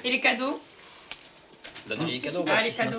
Et 0.05 0.11
les 0.11 0.21
cadeaux? 0.21 0.61
Les 1.89 2.21
cadeaux, 2.21 2.45
ah, 2.49 2.63
les 2.63 2.71
cadeaux. 2.71 2.99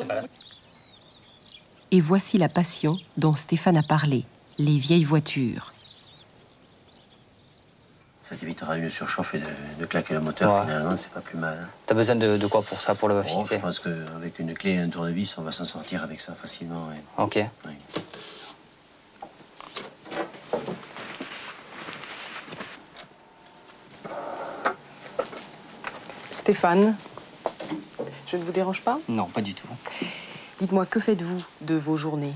Et 1.91 2.01
voici 2.01 2.37
la 2.37 2.49
passion 2.49 2.97
dont 3.17 3.35
Stéphane 3.35 3.77
a 3.77 3.83
parlé, 3.83 4.25
les 4.57 4.77
vieilles 4.77 5.03
voitures. 5.03 5.73
Ça 8.31 8.37
t'évitera 8.37 8.77
une 8.77 8.89
surchauffe 8.89 9.35
et 9.35 9.39
de, 9.39 9.45
de 9.81 9.85
claquer 9.85 10.13
le 10.13 10.21
moteur, 10.21 10.53
Ouais. 10.55 10.61
finalement, 10.61 10.95
c'est 10.95 11.09
pas 11.11 11.19
plus 11.19 11.37
mal. 11.37 11.67
T'as 11.85 11.93
besoin 11.95 12.15
de, 12.15 12.37
de 12.37 12.47
quoi 12.47 12.61
pour 12.61 12.79
ça, 12.79 12.95
pour 12.95 13.09
le 13.09 13.19
Oh, 13.19 13.23
fixer? 13.23 13.55
je 13.57 13.59
pense 13.61 13.79
qu'avec 13.79 14.39
une 14.39 14.53
clé 14.53 14.71
et 14.71 14.77
un 14.79 14.87
tournevis, 14.87 15.37
on 15.37 15.41
va 15.41 15.51
s'en 15.51 15.65
sortir 15.65 16.01
avec 16.01 16.21
ça 16.21 16.33
facilement. 16.33 16.87
ouais. 16.87 17.03
Ok. 17.17 17.39
Oui. 17.67 17.73
Stéphane, 26.37 26.95
je 28.27 28.37
ne 28.37 28.43
vous 28.43 28.51
dérange 28.51 28.81
pas? 28.81 28.99
Non, 29.07 29.25
pas 29.25 29.41
du 29.41 29.53
tout. 29.53 29.67
Dites-moi, 30.59 30.85
que 30.85 30.99
faites-vous 30.99 31.41
de 31.61 31.75
vos 31.75 31.97
journées? 31.97 32.33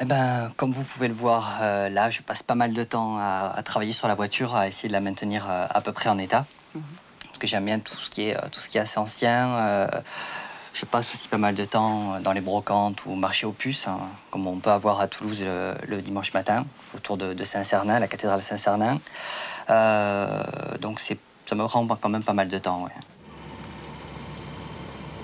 Eh 0.00 0.04
ben, 0.04 0.50
comme 0.56 0.72
vous 0.72 0.82
pouvez 0.82 1.06
le 1.08 1.14
voir, 1.14 1.58
euh, 1.62 1.88
là, 1.88 2.10
je 2.10 2.20
passe 2.22 2.42
pas 2.42 2.56
mal 2.56 2.72
de 2.72 2.82
temps 2.84 3.16
à, 3.18 3.52
à 3.56 3.62
travailler 3.62 3.92
sur 3.92 4.08
la 4.08 4.14
voiture, 4.16 4.56
à 4.56 4.66
essayer 4.66 4.88
de 4.88 4.92
la 4.92 5.00
maintenir 5.00 5.46
euh, 5.48 5.66
à 5.70 5.80
peu 5.80 5.92
près 5.92 6.08
en 6.10 6.18
état. 6.18 6.46
Parce 7.28 7.38
que 7.38 7.46
j'aime 7.46 7.64
bien 7.64 7.78
tout 7.78 7.96
ce 7.96 8.10
qui 8.10 8.28
est, 8.28 8.36
euh, 8.36 8.40
tout 8.50 8.58
ce 8.60 8.68
qui 8.68 8.78
est 8.78 8.80
assez 8.80 8.98
ancien. 8.98 9.48
euh, 9.50 9.86
je 10.72 10.84
passe 10.84 11.14
aussi 11.14 11.28
pas 11.28 11.38
mal 11.38 11.54
de 11.54 11.64
temps 11.64 12.18
dans 12.20 12.32
les 12.32 12.40
brocantes 12.40 13.06
ou 13.06 13.12
au 13.12 13.14
marché 13.14 13.46
aux 13.46 13.52
puces, 13.52 13.86
hein, 13.86 14.00
comme 14.32 14.48
on 14.48 14.58
peut 14.58 14.72
avoir 14.72 15.00
à 15.00 15.06
Toulouse 15.06 15.44
le, 15.44 15.74
le 15.86 16.02
dimanche 16.02 16.34
matin, 16.34 16.66
autour 16.96 17.16
de, 17.16 17.32
de 17.32 17.44
Saint-Cernin, 17.44 18.00
la 18.00 18.08
cathédrale 18.08 18.42
Saint-Cernin. 18.42 18.98
Euh, 19.70 20.42
donc 20.80 20.98
ça 20.98 21.54
me 21.54 21.64
prend 21.68 21.86
quand 21.86 22.08
même 22.08 22.24
pas 22.24 22.32
mal 22.32 22.48
de 22.48 22.58
temps. 22.58 22.82
ouais. 22.82 22.90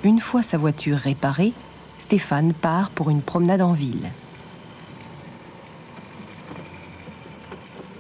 Une 0.05 0.21
fois 0.21 0.45
sa 0.45 0.57
voiture 0.57 0.99
réparée, 0.99 1.53
Stéphane 1.99 2.53
part 2.55 2.91
pour 2.91 3.11
une 3.11 3.21
promenade 3.21 3.61
en 3.61 3.73
ville. 3.73 4.09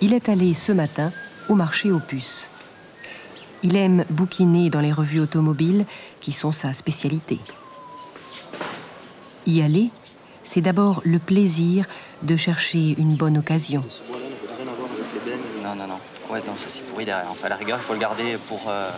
Il 0.02 0.14
est 0.14 0.28
allé 0.28 0.54
ce 0.54 0.72
matin 0.72 1.12
au 1.48 1.54
marché 1.54 1.92
aux 1.92 1.98
puces. 2.00 2.48
Il 3.62 3.76
aime 3.76 4.04
bouquiner 4.08 4.70
dans 4.70 4.80
les 4.80 4.92
revues 4.92 5.20
automobiles 5.20 5.84
qui 6.20 6.32
sont 6.32 6.52
sa 6.52 6.72
spécialité. 6.72 7.38
Y 9.46 9.60
aller, 9.60 9.90
c'est 10.42 10.62
d'abord 10.62 11.02
le 11.04 11.18
plaisir 11.18 11.84
de 12.22 12.36
chercher 12.36 12.94
une 12.98 13.16
bonne 13.16 13.36
occasion. 13.36 13.84
Non, 15.62 15.74
non, 15.76 15.86
non. 15.86 15.98
Ouais, 16.30 16.40
non, 16.46 16.56
ça 16.56 16.68
c'est 16.68 16.86
pourri 16.86 17.04
derrière. 17.04 17.30
Enfin, 17.30 17.46
à 17.46 17.50
la 17.50 17.56
rigueur, 17.56 17.78
il 17.78 17.84
faut 17.84 17.92
le 17.92 17.98
garder 17.98 18.38
pour, 18.48 18.62
euh, 18.68 18.88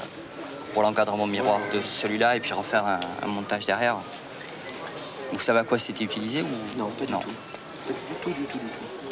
pour 0.72 0.82
l'encadrement 0.82 1.26
miroir 1.26 1.58
de 1.74 1.80
celui-là 1.80 2.36
et 2.36 2.40
puis 2.40 2.52
refaire 2.52 2.86
un, 2.86 3.00
un 3.22 3.26
montage 3.26 3.66
derrière. 3.66 3.96
Vous 5.32 5.40
savez 5.40 5.60
à 5.60 5.64
quoi 5.64 5.78
c'était 5.78 6.04
utilisé 6.04 6.42
ou? 6.42 6.78
Non, 6.78 6.90
pas 6.90 7.06
du 7.06 7.12
non. 7.12 7.20
tout. 7.20 7.30
Pas 7.88 7.92
du 7.92 8.20
tout, 8.22 8.30
du 8.30 8.46
tout, 8.46 8.58
du 8.58 8.64
tout. 8.64 9.11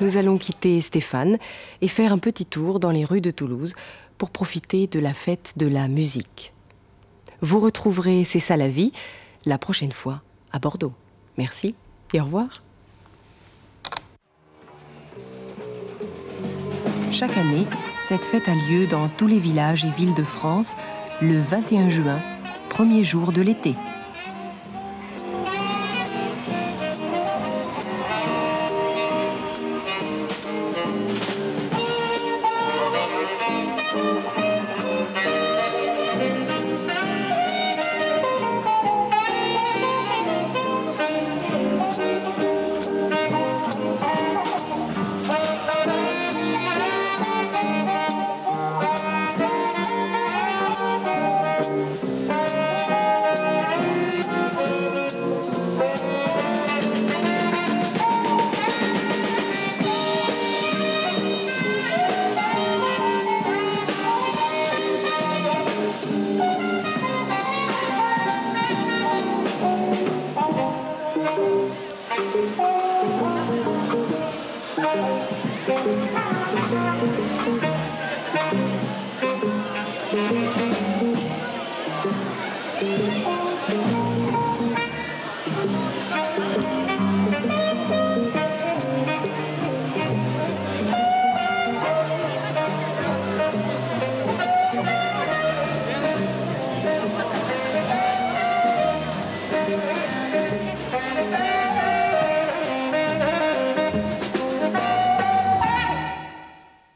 Nous 0.00 0.16
allons 0.16 0.38
quitter 0.38 0.80
Stéphane 0.80 1.36
et 1.82 1.88
faire 1.88 2.12
un 2.12 2.18
petit 2.18 2.46
tour 2.46 2.80
dans 2.80 2.90
les 2.90 3.04
rues 3.04 3.20
de 3.20 3.30
Toulouse 3.30 3.74
pour 4.16 4.30
profiter 4.30 4.86
de 4.86 4.98
la 4.98 5.12
fête 5.12 5.54
de 5.56 5.66
la 5.66 5.88
musique. 5.88 6.52
Vous 7.42 7.58
retrouverez 7.58 8.24
C'est 8.24 8.40
ça 8.40 8.56
la 8.56 8.68
vie 8.68 8.92
la 9.46 9.58
prochaine 9.58 9.92
fois 9.92 10.22
à 10.52 10.58
Bordeaux. 10.58 10.92
Merci 11.38 11.74
et 12.12 12.20
au 12.20 12.24
revoir. 12.24 12.48
Chaque 17.12 17.36
année, 17.36 17.66
cette 18.00 18.24
fête 18.24 18.48
a 18.48 18.54
lieu 18.54 18.86
dans 18.86 19.08
tous 19.08 19.26
les 19.26 19.38
villages 19.38 19.84
et 19.84 19.90
villes 19.90 20.14
de 20.14 20.22
France 20.22 20.74
le 21.20 21.40
21 21.40 21.88
juin, 21.88 22.20
premier 22.68 23.04
jour 23.04 23.32
de 23.32 23.42
l'été. 23.42 23.74